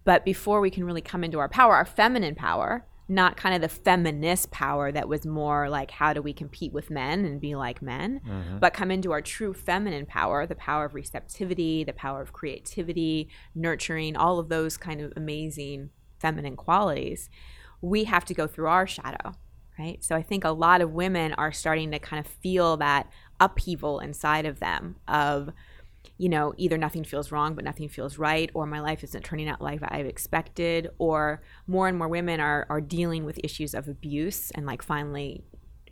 [0.04, 3.60] But before we can really come into our power, our feminine power, not kind of
[3.60, 7.54] the feminist power that was more like how do we compete with men and be
[7.54, 8.58] like men, mm-hmm.
[8.58, 13.28] but come into our true feminine power, the power of receptivity, the power of creativity,
[13.54, 17.28] nurturing, all of those kind of amazing feminine qualities,
[17.82, 19.34] we have to go through our shadow,
[19.78, 20.02] right?
[20.02, 24.00] So I think a lot of women are starting to kind of feel that upheaval
[24.00, 25.50] inside of them of
[26.22, 29.48] you know, either nothing feels wrong, but nothing feels right, or my life isn't turning
[29.48, 33.88] out like I've expected, or more and more women are, are dealing with issues of
[33.88, 35.42] abuse and like finally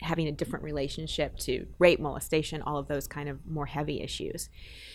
[0.03, 4.49] having a different relationship to rape, molestation, all of those kind of more heavy issues.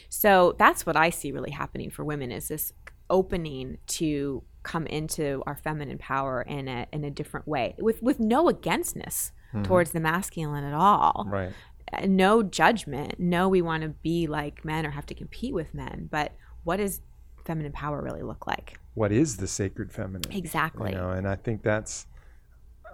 [0.07, 2.71] So that's what I see really happening for women is this
[3.09, 8.19] opening to come into our feminine power in a in a different way with with
[8.19, 9.63] no againstness mm-hmm.
[9.63, 11.51] towards the masculine at all Right.
[12.05, 13.19] No judgment.
[13.19, 16.07] No, we want to be like men or have to compete with men.
[16.11, 17.01] But what does
[17.45, 18.79] feminine power really look like?
[18.93, 20.31] What is the sacred feminine?
[20.31, 20.91] Exactly.
[20.91, 22.07] You know, and I think that's,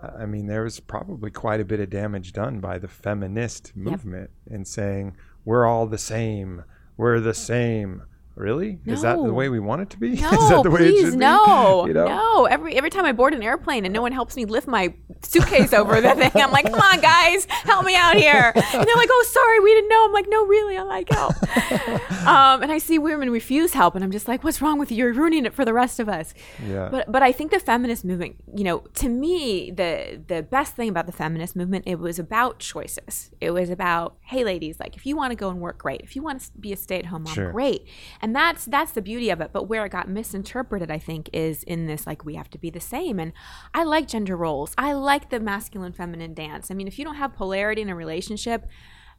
[0.02, 4.32] I mean, there was probably quite a bit of damage done by the feminist movement
[4.48, 6.64] in saying we're all the same,
[6.98, 8.04] we're the same,
[8.42, 8.80] really?
[8.86, 10.10] Is that the way we want it to be?
[10.10, 11.88] No, Is that the way it please, should no, be?
[11.92, 12.08] You know?
[12.08, 12.46] no.
[12.46, 15.74] Every every time I board an airplane and no one helps me lift my suitcase
[15.74, 19.10] over the thing, I'm like, "Come on, guys, help me out here!" And they're like,
[19.12, 21.36] "Oh, sorry, we didn't know." I'm like, "No, really, I like help."
[22.28, 24.98] um, and I see women refuse help, and I'm just like, "What's wrong with you?
[24.98, 26.34] You're ruining it for the rest of us."
[26.66, 26.90] Yeah.
[26.90, 30.90] But but I think the feminist movement, you know, to me, the the best thing
[30.90, 33.32] about the feminist movement, it was about choices.
[33.40, 36.02] It was about, hey, ladies, like if you want to go and work, great.
[36.02, 37.52] If you want to be a stay at home mom, Sure.
[37.52, 37.88] great.
[38.22, 39.52] And that's that's the beauty of it.
[39.52, 42.70] But where it got misinterpreted, I think, is in this like we have to be
[42.70, 43.20] the same.
[43.20, 43.34] And
[43.74, 44.74] I like gender roles.
[44.78, 46.72] I like the masculine feminine dance.
[46.72, 48.68] I mean, if you don't have polarity in a relationship.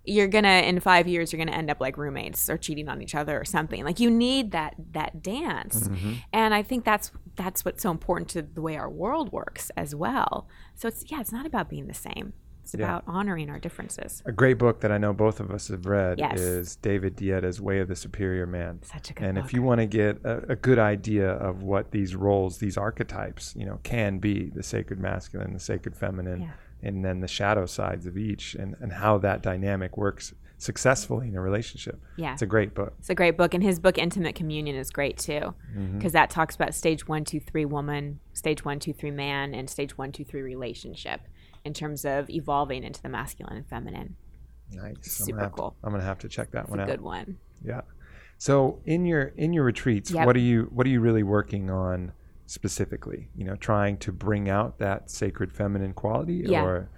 [0.05, 3.15] You're gonna in five years you're gonna end up like roommates or cheating on each
[3.15, 3.85] other or something.
[3.85, 6.15] Like you need that that dance, mm-hmm.
[6.33, 9.95] and I think that's that's what's so important to the way our world works as
[9.95, 10.49] well.
[10.75, 12.33] So it's yeah, it's not about being the same.
[12.75, 12.87] It's Yeah.
[12.87, 14.23] about honoring our differences.
[14.25, 16.41] A great book that I know both of us have read Yes.
[16.41, 18.81] is David Deida's Way of the Superior Man.
[18.83, 19.45] Such a good and book.
[19.45, 23.55] if you want to get a, a good idea of what these roles, these archetypes,
[23.57, 26.51] you know, can be the sacred masculine, the sacred feminine, Yeah.
[26.83, 31.35] and then the shadow sides of each, and, and how that dynamic works successfully in
[31.35, 32.01] a relationship.
[32.17, 32.33] Yeah.
[32.35, 32.95] It's a great book.
[33.01, 35.99] It's a great book, and his book "Intimate Communion" is great too, Mm-hmm.
[35.99, 39.69] because that talks about stage one, two, three woman, stage one, two, three man, and
[39.69, 41.21] stage one, two, three relationship,
[41.65, 44.17] in terms of evolving into the masculine and feminine.
[44.73, 44.85] Nice.
[45.21, 45.71] I'm Super cool.
[45.81, 46.89] To, I'm gonna have to check that It's one a out.
[46.89, 47.39] good one.
[47.65, 47.83] Yeah.
[48.39, 50.27] So in your in your retreats, Yep.
[50.27, 52.13] what are you what are you really working on
[52.47, 53.29] specifically?
[53.37, 56.65] You know, trying to bring out that sacred feminine quality Yeah.
[56.65, 56.89] or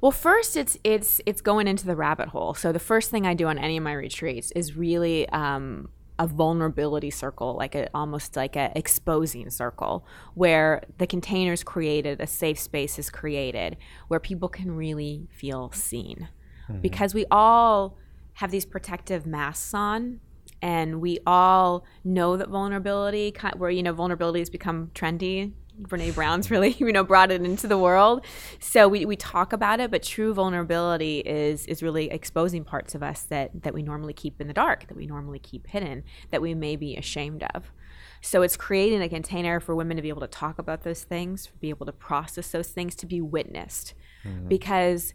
[0.00, 2.54] Well, first it's it's it's going into the rabbit hole.
[2.54, 6.26] So the first thing I do on any of my retreats is really um, a
[6.26, 12.58] vulnerability circle, like a almost like an exposing circle, where the containers created, a safe
[12.58, 13.76] space is created,
[14.08, 16.28] where people can really feel seen,
[16.68, 16.80] mm-hmm.
[16.80, 17.98] because we all
[18.34, 20.20] have these protective masks on.
[20.62, 25.52] And we all know that vulnerability, where you know vulnerability has become trendy,
[25.82, 28.24] Brene Brown's really, you know, brought it into the world.
[28.60, 33.02] So we, we talk about it, but true vulnerability is is really exposing parts of
[33.02, 36.42] us that that we normally keep in the dark, that we normally keep hidden, that
[36.42, 37.72] we may be ashamed of.
[38.20, 41.50] So it's creating a container for women to be able to talk about those things,
[41.60, 43.94] be able to process those things, to be witnessed.
[44.24, 44.48] Mm-hmm.
[44.48, 45.14] Because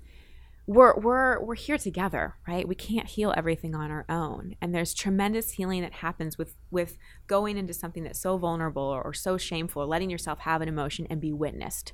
[0.67, 2.67] we're we're we're here together, right?
[2.67, 6.97] We can't heal everything on our own, and there's tremendous healing that happens with with
[7.27, 10.69] going into something that's so vulnerable or, or so shameful, or letting yourself have an
[10.69, 11.93] emotion and be witnessed.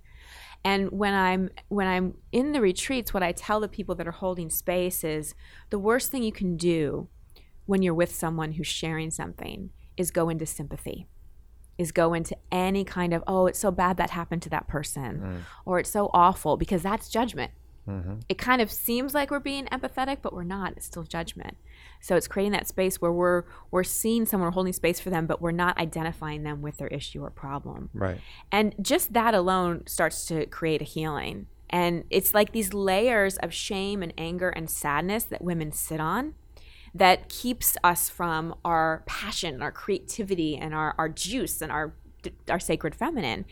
[0.65, 4.11] And when I'm when I'm in the retreats, what I tell the people that are
[4.11, 5.33] holding space is
[5.69, 7.07] the worst thing you can do
[7.65, 11.07] when you're with someone who's sharing something is go into sympathy
[11.77, 15.19] is go into any kind of oh it's so bad that happened to that person
[15.19, 15.39] mm.
[15.65, 17.51] or it's so awful because that's judgment
[17.87, 18.15] Mm-hmm.
[18.27, 20.73] it kind of seems like we're being empathetic but we're not.
[20.75, 21.57] It's still judgment.
[22.01, 25.25] So it's creating that space where we're we're seeing someone we're holding space for them
[25.25, 27.89] but we're not identifying them with their issue or problem.
[27.93, 28.19] Right.
[28.51, 31.47] and just that alone starts to create a healing.
[31.69, 36.33] And it's like these layers of shame and anger and sadness that women sit on
[36.93, 41.93] that keeps us from our passion, our creativity, and our, our juice and our
[42.49, 43.45] our sacred feminine.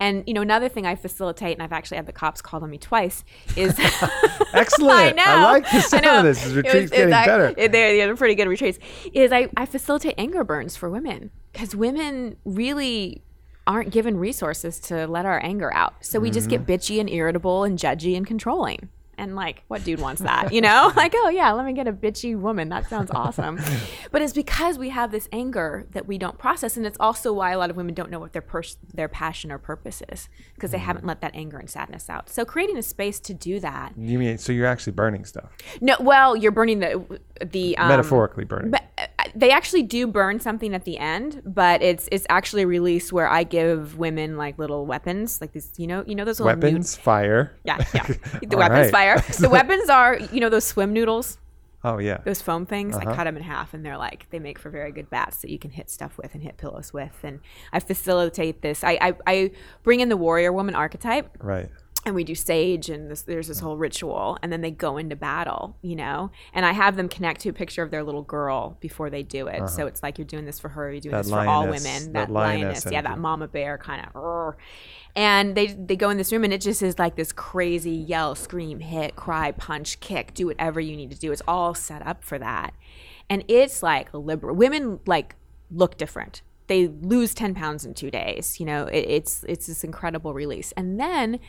[0.00, 2.70] And you know, another thing I facilitate, and I've actually had the cops called on
[2.70, 3.24] me twice,
[3.56, 3.78] is
[4.52, 4.92] Excellent.
[4.98, 5.24] I know.
[5.24, 6.42] I like the sound of this.
[6.42, 7.54] This It retreat's was- getting better.
[7.56, 8.78] it- They're, they're pretty good retreats.
[9.12, 13.22] Is I, I facilitate anger burns for women because women really
[13.66, 15.94] aren't given resources to let our anger out.
[16.00, 16.64] So we just Mm-hmm.
[16.64, 18.88] get bitchy and irritable and judgy and controlling.
[19.18, 20.52] And like, what dude wants that?
[20.56, 22.68] You know, like, oh yeah, let me get a bitchy woman.
[22.70, 23.60] That sounds awesome.
[24.10, 27.50] but it's because we have this anger that we don't process, and it's also why
[27.50, 30.70] a lot of women don't know what their pers- their passion or purpose is because
[30.70, 32.30] they haven't let that anger and sadness out.
[32.30, 33.92] So creating a space to do that.
[33.98, 35.50] You mean so you're actually burning stuff,
[35.80, 38.70] No, well, you're burning the the um, metaphorically burning.
[38.70, 38.84] But
[39.36, 43.28] they actually do burn something at the end, but it's it's actually a release where
[43.28, 47.52] I give women like little weapons, like these, you know, you know those Weapons, fire.
[47.64, 48.06] yeah, yeah.
[48.42, 49.22] The weapons fire.
[49.38, 51.38] The weapons are, you know, those swim noodles,
[51.84, 52.18] Oh yeah.
[52.24, 52.96] those foam things.
[52.96, 53.10] Uh-huh.
[53.10, 55.50] I cut them in half, and they're like they make for very good bats that
[55.50, 57.16] you can hit stuff with and hit pillows with.
[57.22, 57.40] And
[57.72, 58.82] I facilitate this.
[58.82, 59.50] I I, I
[59.82, 61.68] bring in the warrior woman archetype Right.
[62.06, 65.16] And we do sage and this, there's this whole ritual and then they go into
[65.16, 66.30] battle you know?
[66.54, 69.48] And i have them connect to a picture of their little girl before they do
[69.48, 69.68] it.
[69.68, 69.86] So uh-huh.
[69.86, 72.12] it's like you're doing this for her you're doing That this for all women that
[72.12, 74.54] that, lioness lioness, yeah that mama bear kind of
[75.16, 78.34] and they they go in this room and it just is like this crazy yell
[78.34, 81.32] scream hit cry punch kick do whatever you need to do.
[81.32, 82.74] It's all set up for that.
[83.28, 85.34] And it's like liber women like
[85.70, 86.42] look different.
[86.68, 88.86] They lose 10 pounds in two days you know?
[88.86, 90.72] It, it's it's this incredible release.
[90.76, 91.40] And then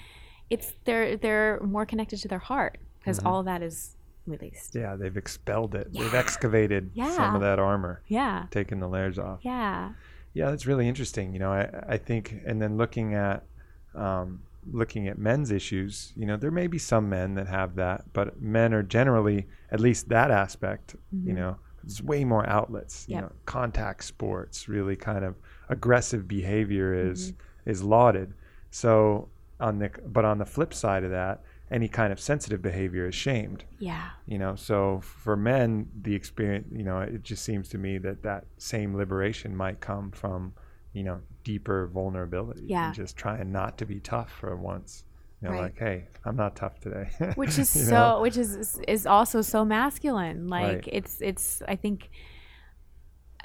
[0.49, 3.27] it's they're they're more connected to their heart because mm-hmm.
[3.27, 4.75] all of that is released.
[4.75, 5.87] Yeah, they've expelled it.
[5.91, 6.03] Yeah.
[6.03, 8.45] They've excavated some of that armor, Yeah.
[8.51, 9.39] taken the layers off.
[9.41, 9.93] Yeah.
[10.33, 11.33] Yeah, that's really interesting.
[11.33, 13.43] You know, I, I think, and then looking at
[13.95, 18.03] um, looking at men's issues, you know, there may be some men that have that,
[18.13, 21.35] but men are generally, at least that aspect, you mm-hmm.
[21.35, 23.05] know, there's way more outlets.
[23.07, 23.23] You Yep.
[23.23, 25.35] know, contact sports, really kind of
[25.69, 27.69] aggressive behavior is mm-hmm.
[27.69, 28.33] is lauded.
[28.69, 29.29] So
[29.59, 31.41] on the but on the flip side of that,
[31.71, 34.09] any kind of sensitive behavior is shamed Yeah.
[34.25, 38.23] you know so for men the experience you know it just seems to me that
[38.23, 40.53] that same liberation might come from
[40.93, 42.87] you know deeper vulnerability Yeah.
[42.87, 45.03] and just trying not to be tough for once
[45.41, 45.61] you know Right.
[45.63, 48.21] like hey i'm not tough today which is so know?
[48.21, 50.89] which is is also so masculine like Right.
[50.91, 52.09] it's it's i think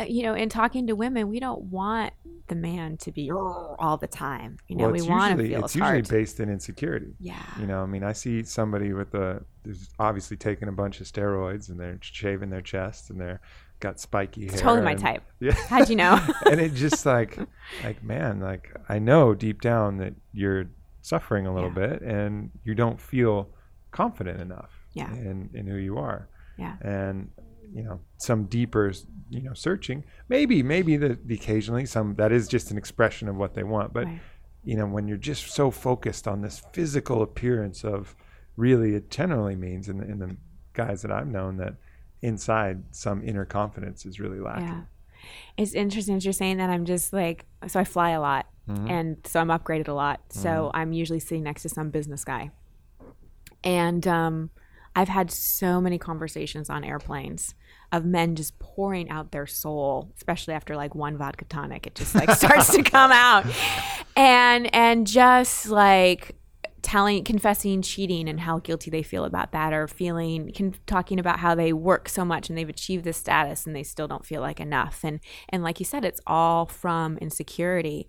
[0.00, 2.12] Uh, you know in talking to women we don't want
[2.48, 5.74] the man to be all the time you know well, we want to feel it's
[5.74, 6.08] usually heart.
[6.08, 7.14] based in insecurity.
[7.20, 7.42] Yeah.
[7.60, 11.06] You know i mean i see somebody with a who's obviously taking a bunch of
[11.06, 13.40] steroids and they're shaving their chest and they're
[13.80, 15.22] got spiky hair totally my and- type.
[15.40, 15.52] Yeah.
[15.68, 16.18] How'd you know?
[16.50, 17.38] And it just like
[17.84, 20.66] like man like i know deep down that you're
[21.02, 21.86] suffering a little Yeah.
[21.88, 23.50] bit and you don't feel
[23.90, 25.12] confident enough Yeah.
[25.12, 26.28] in in who you are.
[26.58, 26.76] Yeah.
[26.80, 27.30] And
[27.74, 28.92] you know some deeper
[29.30, 30.04] you know searching.
[30.28, 33.92] Maybe maybe the, the occasionally some that is just an expression of what they want.
[33.92, 34.20] But Right.
[34.64, 38.14] you know when you're just so focused on this physical appearance of
[38.56, 40.36] really it generally means in the, in the
[40.74, 41.74] guys that i've known that
[42.20, 44.66] inside some inner confidence is really lacking.
[44.66, 44.82] Yeah.
[45.56, 46.68] It's interesting that you're saying that.
[46.70, 48.88] I'm just like so i fly a lot Mhm.
[48.90, 50.20] and so i'm upgraded a lot.
[50.30, 52.50] So i'm usually sitting next to some business guy.
[53.64, 54.50] And um,
[54.94, 57.54] i've had so many conversations on airplanes
[57.92, 61.86] of men just pouring out their soul especially after like one vodka tonic.
[61.86, 63.46] It just like starts to come out.
[64.14, 66.36] And and just like
[66.82, 71.38] telling confessing cheating and how guilty they feel about that or feeling con- talking about
[71.38, 74.42] how they work so much and they've achieved this status and they still don't feel
[74.42, 75.00] like enough.
[75.02, 78.06] And and like you said it's all from insecurity.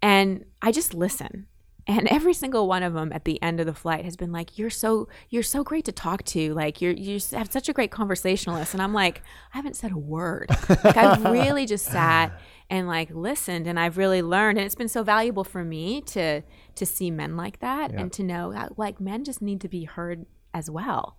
[0.00, 1.48] And i just listen
[1.86, 4.58] and every single one of them at the end of the flight has been like
[4.58, 6.54] you're so you're so great to talk to.
[6.54, 8.72] Like you're you have such a great conversationalist.
[8.74, 10.48] And i'm like i haven't said a word.
[10.68, 12.32] Like i've really just sat
[12.70, 16.42] and like listened and i've really learned and it's been so valuable for me to
[16.74, 18.00] to see men like that Yeah.
[18.00, 21.16] and to know that like men just need to be heard as well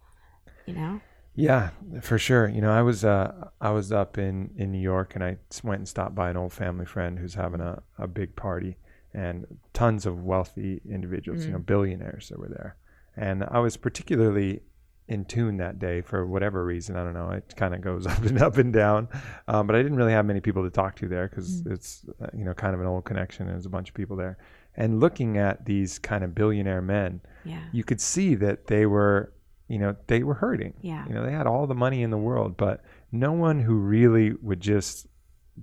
[0.65, 1.01] you know?
[1.35, 1.71] Yeah,
[2.01, 2.47] for sure.
[2.47, 5.79] You know, I was uh, I was up in, in New York, and i went
[5.79, 8.77] and stopped by an old family friend who's having a, a big party,
[9.13, 12.75] and tons of wealthy individuals, you know, billionaires that were there.
[13.15, 14.61] And I was particularly
[15.07, 16.95] in tune that day for whatever reason.
[16.95, 17.29] I don't know.
[17.31, 19.07] It kind of goes up and up and down,
[19.47, 22.27] um, but I didn't really have many people to talk to there because it's uh,
[22.35, 23.45] you know kind of an old connection.
[23.47, 24.37] and There's a bunch of people there,
[24.75, 29.33] and looking at these kind of billionaire men, yeah you could see that they were
[29.67, 31.05] you know they were hurting Yeah.
[31.07, 34.31] you know they had all the money in the world but no one who really
[34.41, 35.07] would just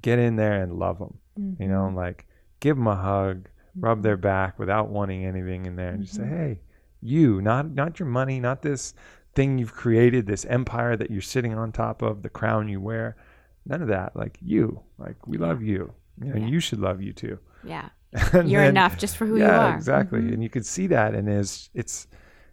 [0.01, 1.19] get in there and love them
[1.59, 1.97] you know Mm-hmm.
[1.97, 2.27] like
[2.61, 6.23] give them a hug rub their back without wanting anything in there and just say
[6.23, 6.37] Mm-hmm.
[6.37, 6.61] hey
[7.03, 8.95] you not not your money not this
[9.35, 13.17] thing you've created this empire that you're sitting on top of the crown you wear
[13.65, 15.93] none of that like you like we love you
[16.23, 17.89] you know, and you should love you too yeah
[18.33, 20.21] And you're then- enough just for who you yeah, are exactly.
[20.21, 20.35] Mhm.
[20.35, 22.09] And you could see that, and it's it's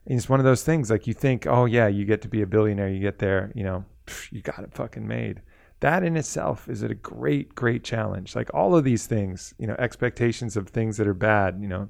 [0.06, 2.46] it's one of those things like you think, oh yeah, you get to be a
[2.46, 5.42] billionaire, you get there, you know, pff, you got it fucking made.
[5.82, 8.36] That in itself is a great, great challenge.
[8.36, 11.90] Like all of these things, you know, expectations of things that are bad, you know,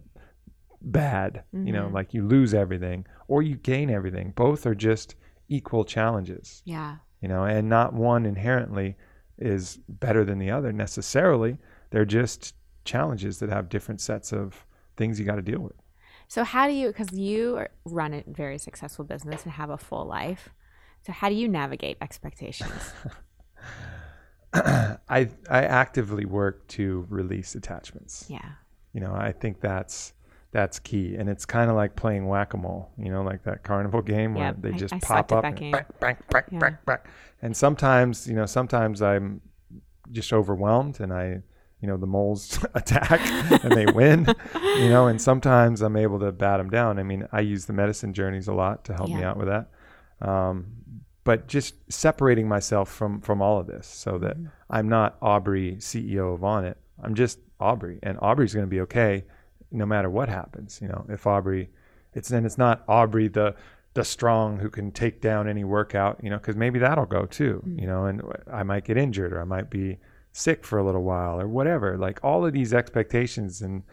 [0.82, 1.94] bad, you know, Mhm.
[1.94, 4.32] like you lose everything or you gain everything.
[4.36, 5.16] Both are just
[5.48, 8.96] equal challenges, yeah you know, and not one inherently
[9.40, 11.58] is better than the other necessarily.
[11.90, 12.54] They're just
[12.86, 14.66] challenges that have different sets of
[14.98, 15.74] things you got to deal with.
[16.28, 20.06] So how do you because you run a very successful business and have a full
[20.06, 20.50] life.
[21.06, 22.94] So how do you navigate expectations?
[24.54, 28.26] I I actively work to release attachments.
[28.30, 28.50] yeah.
[28.94, 30.14] You know, I think that's
[30.52, 32.92] that's key, and it's kind of like playing whack a mole.
[32.98, 35.72] You know, like that carnival game where Yep, they just I pop up and bang,
[36.00, 36.60] bang, bang, Yeah.
[36.60, 36.98] bang, bang.
[37.42, 39.42] And sometimes, you know, sometimes I'm
[40.12, 41.44] just overwhelmed, and I,
[41.82, 43.20] you know, the moles attack
[43.64, 44.26] and they win.
[44.78, 47.00] You know, and sometimes I'm able to bat them down.
[47.00, 49.72] I mean, I use the medicine journeys a lot to help me out with that.
[50.22, 50.68] Um,
[51.28, 54.48] but just separating myself from from all of this so that Mm-hmm.
[54.70, 56.76] I'm not Aubrey, CEO of Onnit.
[57.02, 59.26] I'm just Aubrey, and Aubrey's going to be okay
[59.72, 60.80] no matter what happens.
[60.82, 61.70] You know, if Aubrey,
[62.14, 63.56] it's then it's not Aubrey the
[63.94, 66.20] the strong who can take down any workout.
[66.24, 67.62] You know, because maybe that'll go too.
[67.66, 67.80] Mm-hmm.
[67.80, 68.22] You know, and
[68.52, 69.98] I might get injured or I might be
[70.32, 71.98] sick for a little while or whatever.
[71.98, 73.84] Like all of these expectations and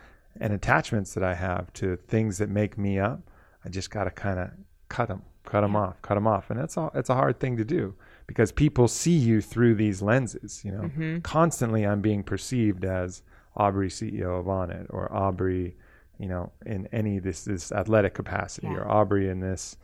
[0.41, 3.21] and attachments that I have to things that make me up,
[3.65, 4.51] I just got to kind of
[4.89, 6.91] cut them cut them off, cut them off, and that's all.
[6.95, 7.95] It's a hard thing to do
[8.27, 10.63] because people see you through these lenses.
[10.65, 11.19] You know, Mm-hmm.
[11.21, 13.23] constantly I'm being perceived as
[13.57, 15.77] Aubrey, CEO of Onnit, or Aubrey,
[16.19, 18.79] you know, in any this this athletic capacity, Yeah.
[18.79, 19.77] or Aubrey in this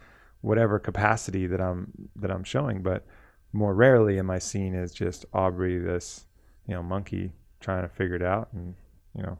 [0.42, 2.82] whatever capacity that I'm that I'm showing.
[2.82, 3.06] But
[3.52, 6.26] more rarely am I seen as just Aubrey, this
[6.66, 8.74] you know monkey trying to figure it out and
[9.14, 9.36] you know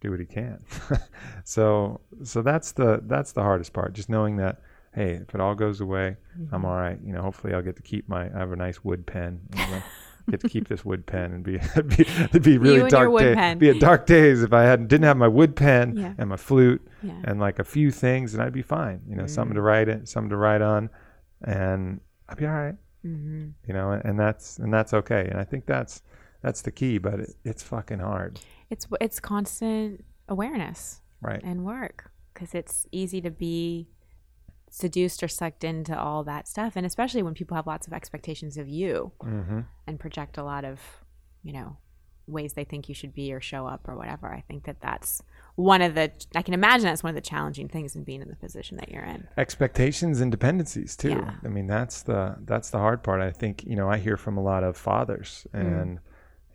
[0.00, 0.62] do what he can.
[1.44, 3.92] so so that's the that's the hardest part.
[3.92, 4.60] Just knowing that
[4.94, 6.54] hey, if it all goes away, Mm-hmm.
[6.54, 6.98] I'm all right.
[7.04, 9.40] You know, hopefully I'll get to keep my I have a nice wood pen.
[9.56, 9.82] You know,
[10.30, 13.10] get to keep this wood pen and be it'd be, it'd be really and dark
[13.10, 13.34] wood day.
[13.34, 13.58] pen.
[13.58, 16.14] Be a dark days if I hadn't didn't have my wood pen Yeah.
[16.18, 17.12] and my flute Yeah.
[17.24, 19.02] and like a few things and I'd be fine.
[19.08, 20.90] You know, something to write it, something to write on
[21.42, 22.74] and I'd be all right
[23.06, 23.48] Mm-hmm.
[23.68, 26.00] you know and that's and that's okay and i think that's
[26.40, 28.40] that's the key but it, it's fucking hard
[28.70, 33.88] It's it's constant awareness right and work because it's easy to be
[34.74, 38.56] seduced or sucked into all that stuff, and especially when people have lots of expectations
[38.56, 39.60] of you mm-hmm.
[39.86, 40.80] and project a lot of,
[41.44, 41.76] you know,
[42.26, 44.26] ways they think you should be or show up or whatever.
[44.32, 45.22] I think that that's
[45.54, 46.10] one of the.
[46.34, 48.88] I can imagine that's one of the challenging things in being in the position that
[48.90, 49.28] you're in.
[49.36, 51.34] expectations and dependencies too Yeah.
[51.44, 54.36] i mean that's the that's the hard part i think you know i hear from
[54.38, 55.82] a lot of fathers Mm.
[55.82, 55.98] and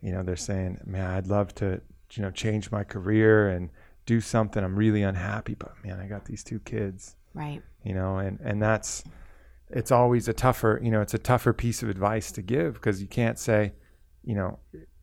[0.01, 1.79] you know they're saying man i'd love to
[2.13, 3.69] you know change my career and
[4.05, 7.61] do something i'm really unhappy but man i got these two kids Right.
[7.83, 9.03] You know and and that's
[9.69, 13.01] it's always a tougher you know it's a tougher piece of advice to give because
[13.01, 13.71] you can't say
[14.23, 14.59] you know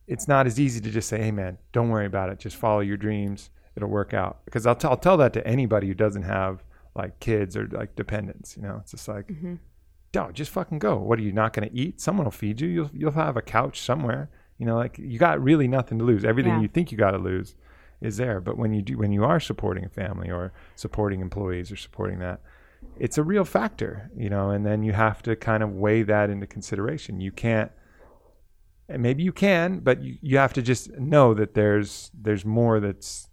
[0.07, 2.39] it's not as easy to just say hey man don't worry about it.
[2.39, 3.49] Just follow your dreams.
[3.75, 4.43] It'll work out.
[4.45, 6.63] Because I'll, t- I'll tell that to anybody who doesn't have
[6.95, 8.79] like kids or like dependents you know?
[8.81, 9.55] It's just like mm-hmm.
[10.15, 10.97] no just fucking go.
[10.97, 12.01] What are you not going to eat?
[12.01, 12.67] Someone will feed you.
[12.67, 14.29] You'll, you'll have a couch somewhere.
[14.57, 16.25] You know like you got really nothing to lose.
[16.25, 16.61] Everything Yeah.
[16.61, 17.55] you think you got to lose
[18.01, 18.41] is there.
[18.41, 22.19] But when you do when you are supporting a family or supporting employees or supporting
[22.19, 22.41] that
[22.99, 26.29] it's a real factor you know and then you have to kind of weigh that
[26.29, 27.71] into consideration you can't
[28.89, 32.79] and maybe you can but you, you have to just know that there's there's more
[32.79, 33.29] that's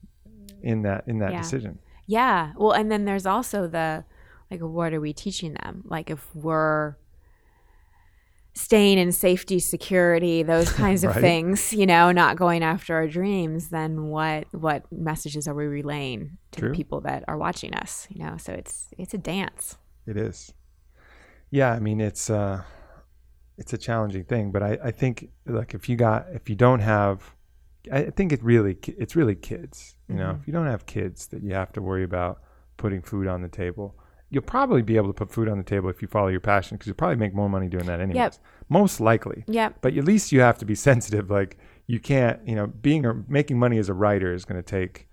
[0.62, 1.42] in that in that Yeah.
[1.42, 2.52] decision Yeah.
[2.58, 4.04] Well, and then there's also the
[4.50, 5.84] like, what are we teaching them?
[5.86, 6.96] Like, if we're
[8.54, 11.20] staying in safety, security, those kinds of Right.
[11.20, 16.38] things, you know, not going after our dreams, then what what messages are we relaying
[16.52, 16.68] to True.
[16.70, 18.06] the people that are watching us?
[18.10, 19.76] You know, so it's it's a dance.
[20.06, 20.52] It is.
[21.50, 22.62] Yeah, I mean it's uh
[23.56, 26.80] it's a challenging thing, but I, I think like if you got if you don't
[26.80, 27.34] have
[27.92, 29.96] I think it really it's really kids.
[30.08, 30.40] You know, Mhm.
[30.40, 32.40] if you don't have kids that you have to worry about
[32.76, 33.94] putting food on the table,
[34.34, 36.76] you'll probably be able to put food on the table if you follow your passion
[36.76, 38.40] because you'll probably make more money doing that anyways.
[38.68, 39.44] Most likely.
[39.46, 39.78] Yep.
[39.80, 41.30] But at least you have to be sensitive.
[41.30, 44.68] Like you can't, you know, being or making money as a writer is going to
[44.68, 45.08] take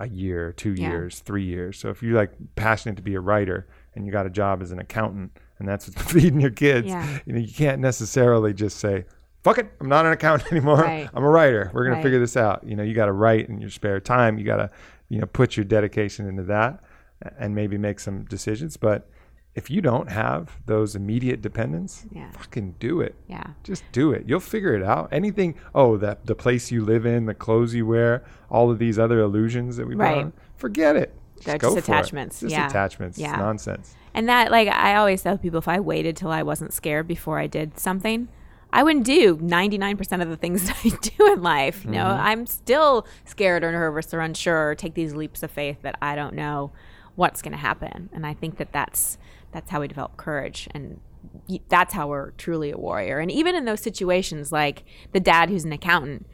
[0.00, 0.90] a year, two Yeah.
[0.90, 1.78] years, three years.
[1.78, 4.72] So if you're like passionate to be a writer and you got a job as
[4.72, 7.18] an accountant and that's what's feeding your kids, Yeah.
[7.26, 9.04] you know, you can't necessarily just say,
[9.44, 10.78] "Fuck it, I'm not an accountant anymore.
[10.82, 11.08] Right.
[11.14, 11.70] I'm a writer.
[11.72, 14.36] We're gonna figure this out." You know, you got to write in your spare time.
[14.38, 14.70] You got to,
[15.10, 16.82] you know, put your dedication into that
[17.38, 18.76] and maybe make some decisions.
[18.76, 19.08] But
[19.54, 22.30] if you don't have those immediate dependents, Yeah.
[22.32, 23.14] fucking do it.
[23.28, 23.44] Yeah.
[23.62, 24.24] Just do it.
[24.26, 25.08] You'll figure it out.
[25.12, 25.54] Anything.
[25.74, 29.20] Oh, that the place you live in, the clothes you wear, all of these other
[29.20, 30.24] illusions that we Right.
[30.24, 30.32] on.
[30.56, 31.14] Forget it.
[31.44, 31.96] They're go just for it.
[31.96, 32.40] attachments.
[32.40, 32.66] Just Yeah.
[32.66, 33.16] attachments.
[33.18, 33.36] It's Yeah.
[33.36, 33.94] nonsense.
[34.12, 37.38] And that, like, I always tell people if I waited till I wasn't scared before
[37.38, 38.28] I did something,
[38.72, 41.84] I wouldn't do 99% of the things that I do in life.
[41.84, 42.26] You know, Mm-hmm.
[42.26, 46.16] I'm still scared or nervous or unsure or take these leaps of faith that I
[46.16, 46.72] don't know
[47.16, 48.10] what's going to happen.
[48.12, 49.18] And I think that that's,
[49.52, 50.68] that's how we develop courage.
[50.72, 51.00] And
[51.68, 53.18] that's how we're truly a warrior.
[53.18, 56.26] And even in those situations, like the dad who's an accountant,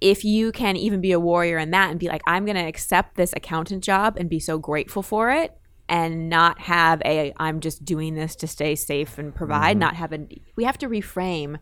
[0.00, 2.62] if you can even be a warrior in that and be like, I'm going to
[2.62, 5.56] accept this accountant job and be so grateful for it
[5.88, 9.80] and not have a, I'm just doing this to stay safe and provide, mm-hmm.
[9.80, 10.26] not have a,
[10.56, 11.58] we have to reframe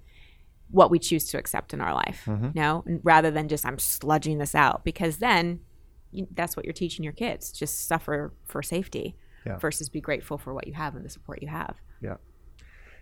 [0.71, 2.47] what we choose to accept in our life, mm-hmm.
[2.47, 5.61] you know, and rather than just, I'm sludging this out because then
[6.35, 7.53] that's what you're teaching your kids.
[7.53, 9.59] Just suffer for safety Yeah.
[9.59, 11.77] versus be grateful for what you have and the support you have.
[12.01, 12.17] Yeah.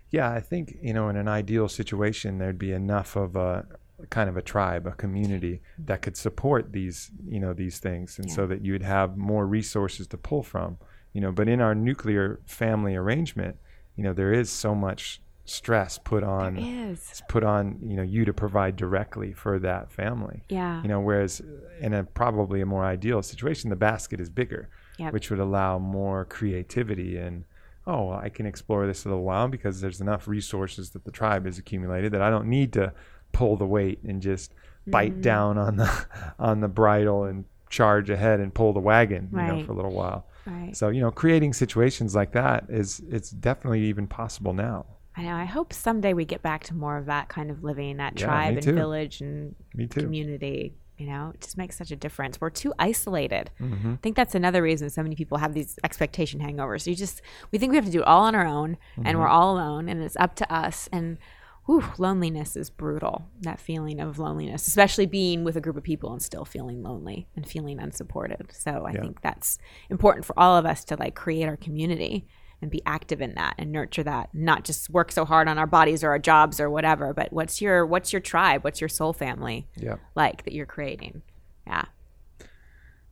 [0.09, 3.65] Yeah, I think, you know, in an ideal situation, there'd be enough of a
[4.09, 8.19] kind of a tribe, a community that could support these, you know, these things.
[8.19, 10.77] And so that you'd have more resources to pull from,
[11.13, 13.55] you know, but in our nuclear family arrangement,
[13.95, 17.21] you know, there is so much stress put on is.
[17.27, 20.43] put on, you know, you to provide directly for that family.
[20.49, 20.81] Yeah.
[20.81, 21.41] You know, whereas
[21.81, 25.11] in a probably a more ideal situation, the basket is bigger, Yep.
[25.13, 27.43] which would allow more creativity and
[27.85, 31.45] oh, I can explore this a little while because there's enough resources that the tribe
[31.45, 32.93] has accumulated that I don't need to
[33.33, 34.53] pull the weight and just
[34.87, 35.21] bite Mm-hmm.
[35.21, 36.05] down on the
[36.39, 39.91] on the bridle and charge ahead and pull the wagon, you know, for a little
[39.93, 40.27] while.
[40.45, 40.75] Right.
[40.77, 44.85] So you know, creating situations like that is it's definitely even possible now.
[45.15, 45.35] I know.
[45.35, 48.25] I hope someday we get back to more of that kind of living, that Yeah,
[48.25, 49.99] tribe and village and Me too.
[50.01, 50.73] community.
[50.97, 52.39] You know, it just makes such a difference.
[52.39, 53.49] We're too isolated.
[53.59, 53.93] Mm-hmm.
[53.93, 56.87] I think that's another reason so many people have these expectation hangovers.
[56.87, 59.19] You just we think we have to do it all on our own, and Mm-hmm.
[59.19, 60.87] we're all alone, and it's up to us.
[60.91, 61.17] And
[61.65, 63.25] whew, loneliness is brutal.
[63.41, 67.27] That feeling of loneliness, especially being with a group of people and still feeling lonely
[67.35, 68.51] and feeling unsupported.
[68.53, 69.01] So I Yeah.
[69.01, 69.57] think that's
[69.89, 72.27] important for all of us to like create our community
[72.63, 75.67] and be active in that and nurture that not just work so hard on our
[75.67, 79.11] bodies or our jobs or whatever but what's your what's your tribe what's your soul
[79.13, 79.97] family Yeah.
[80.15, 81.21] like that you're creating
[81.67, 81.83] yeah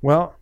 [0.02, 0.36] Well,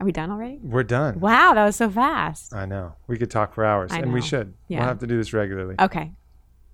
[0.00, 1.18] are we done already we're done.
[1.20, 2.94] wow that was so fast I know.
[3.08, 4.54] We could talk for hours, I and we should.
[4.68, 4.78] Yeah.
[4.78, 5.74] We'll have to do this regularly.
[5.80, 6.12] okay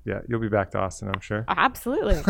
[0.04, 1.44] Yeah, you'll be back to Austin, I'm sure.
[1.48, 2.22] absolutely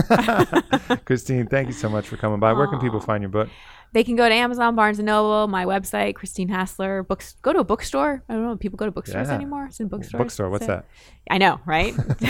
[1.04, 2.52] Christine, thank you so much for coming by.
[2.52, 3.48] Where can people find your book?
[3.92, 7.58] they can go to amazon barnes and noble my website christine hassler books go to
[7.58, 9.34] a bookstore i don't know if people go to bookstores Yeah.
[9.34, 10.48] anymore it's in bookstores Bookstore.
[10.48, 10.84] What's So- that?
[11.28, 11.92] i know right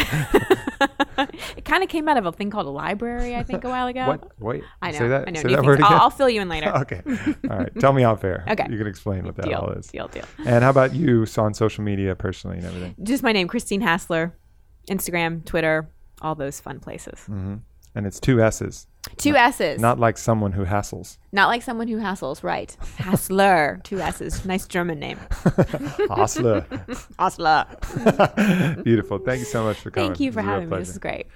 [1.56, 3.86] it kind of came out of a thing called a library i think a while
[3.88, 4.30] ago What?
[4.40, 4.64] Wait.
[4.80, 4.98] I know.
[4.98, 5.28] Say that.
[5.28, 5.40] I know.
[5.42, 6.00] Say that word I'll.
[6.04, 6.70] I'll fill you in later.
[6.76, 7.02] okay.
[7.50, 7.70] All right.
[7.78, 8.44] Tell me off air.
[8.48, 8.66] Okay.
[8.70, 9.58] You can explain what that deal.
[9.58, 9.86] all is.
[9.88, 10.08] Deal.
[10.08, 10.24] Deal.
[10.46, 12.94] And how about you so on social media personally and everything?
[13.02, 14.34] Just my name, Christine Hassler,
[14.90, 15.88] Instagram, Twitter,
[16.20, 17.20] all those fun places.
[17.28, 17.60] Mm.
[17.94, 18.86] And it's two S's,
[19.16, 19.80] Two S's.
[19.80, 21.18] not like someone who hassles.
[21.32, 22.76] Not like someone who hassles, right?
[22.98, 24.44] Hassler, two S's.
[24.44, 25.18] Nice German name.
[26.08, 26.66] Hassler.
[27.18, 27.66] Hassler.
[28.84, 29.18] Beautiful.
[29.18, 30.10] Thank you so much for coming.
[30.10, 30.78] Thank you for was a real having me.
[30.78, 31.26] This is great.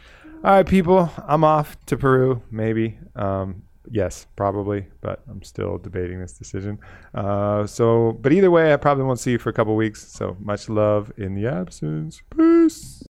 [0.45, 1.11] All right, people.
[1.27, 2.99] I'm off to Peru, maybe.
[3.17, 6.79] Um, yes, probably, but I'm still debating this decision.
[7.15, 10.07] Uh, so, but either way, I probably won't see you for a couple weeks.
[10.07, 12.23] So much love in the absence.
[12.37, 13.03] Peace.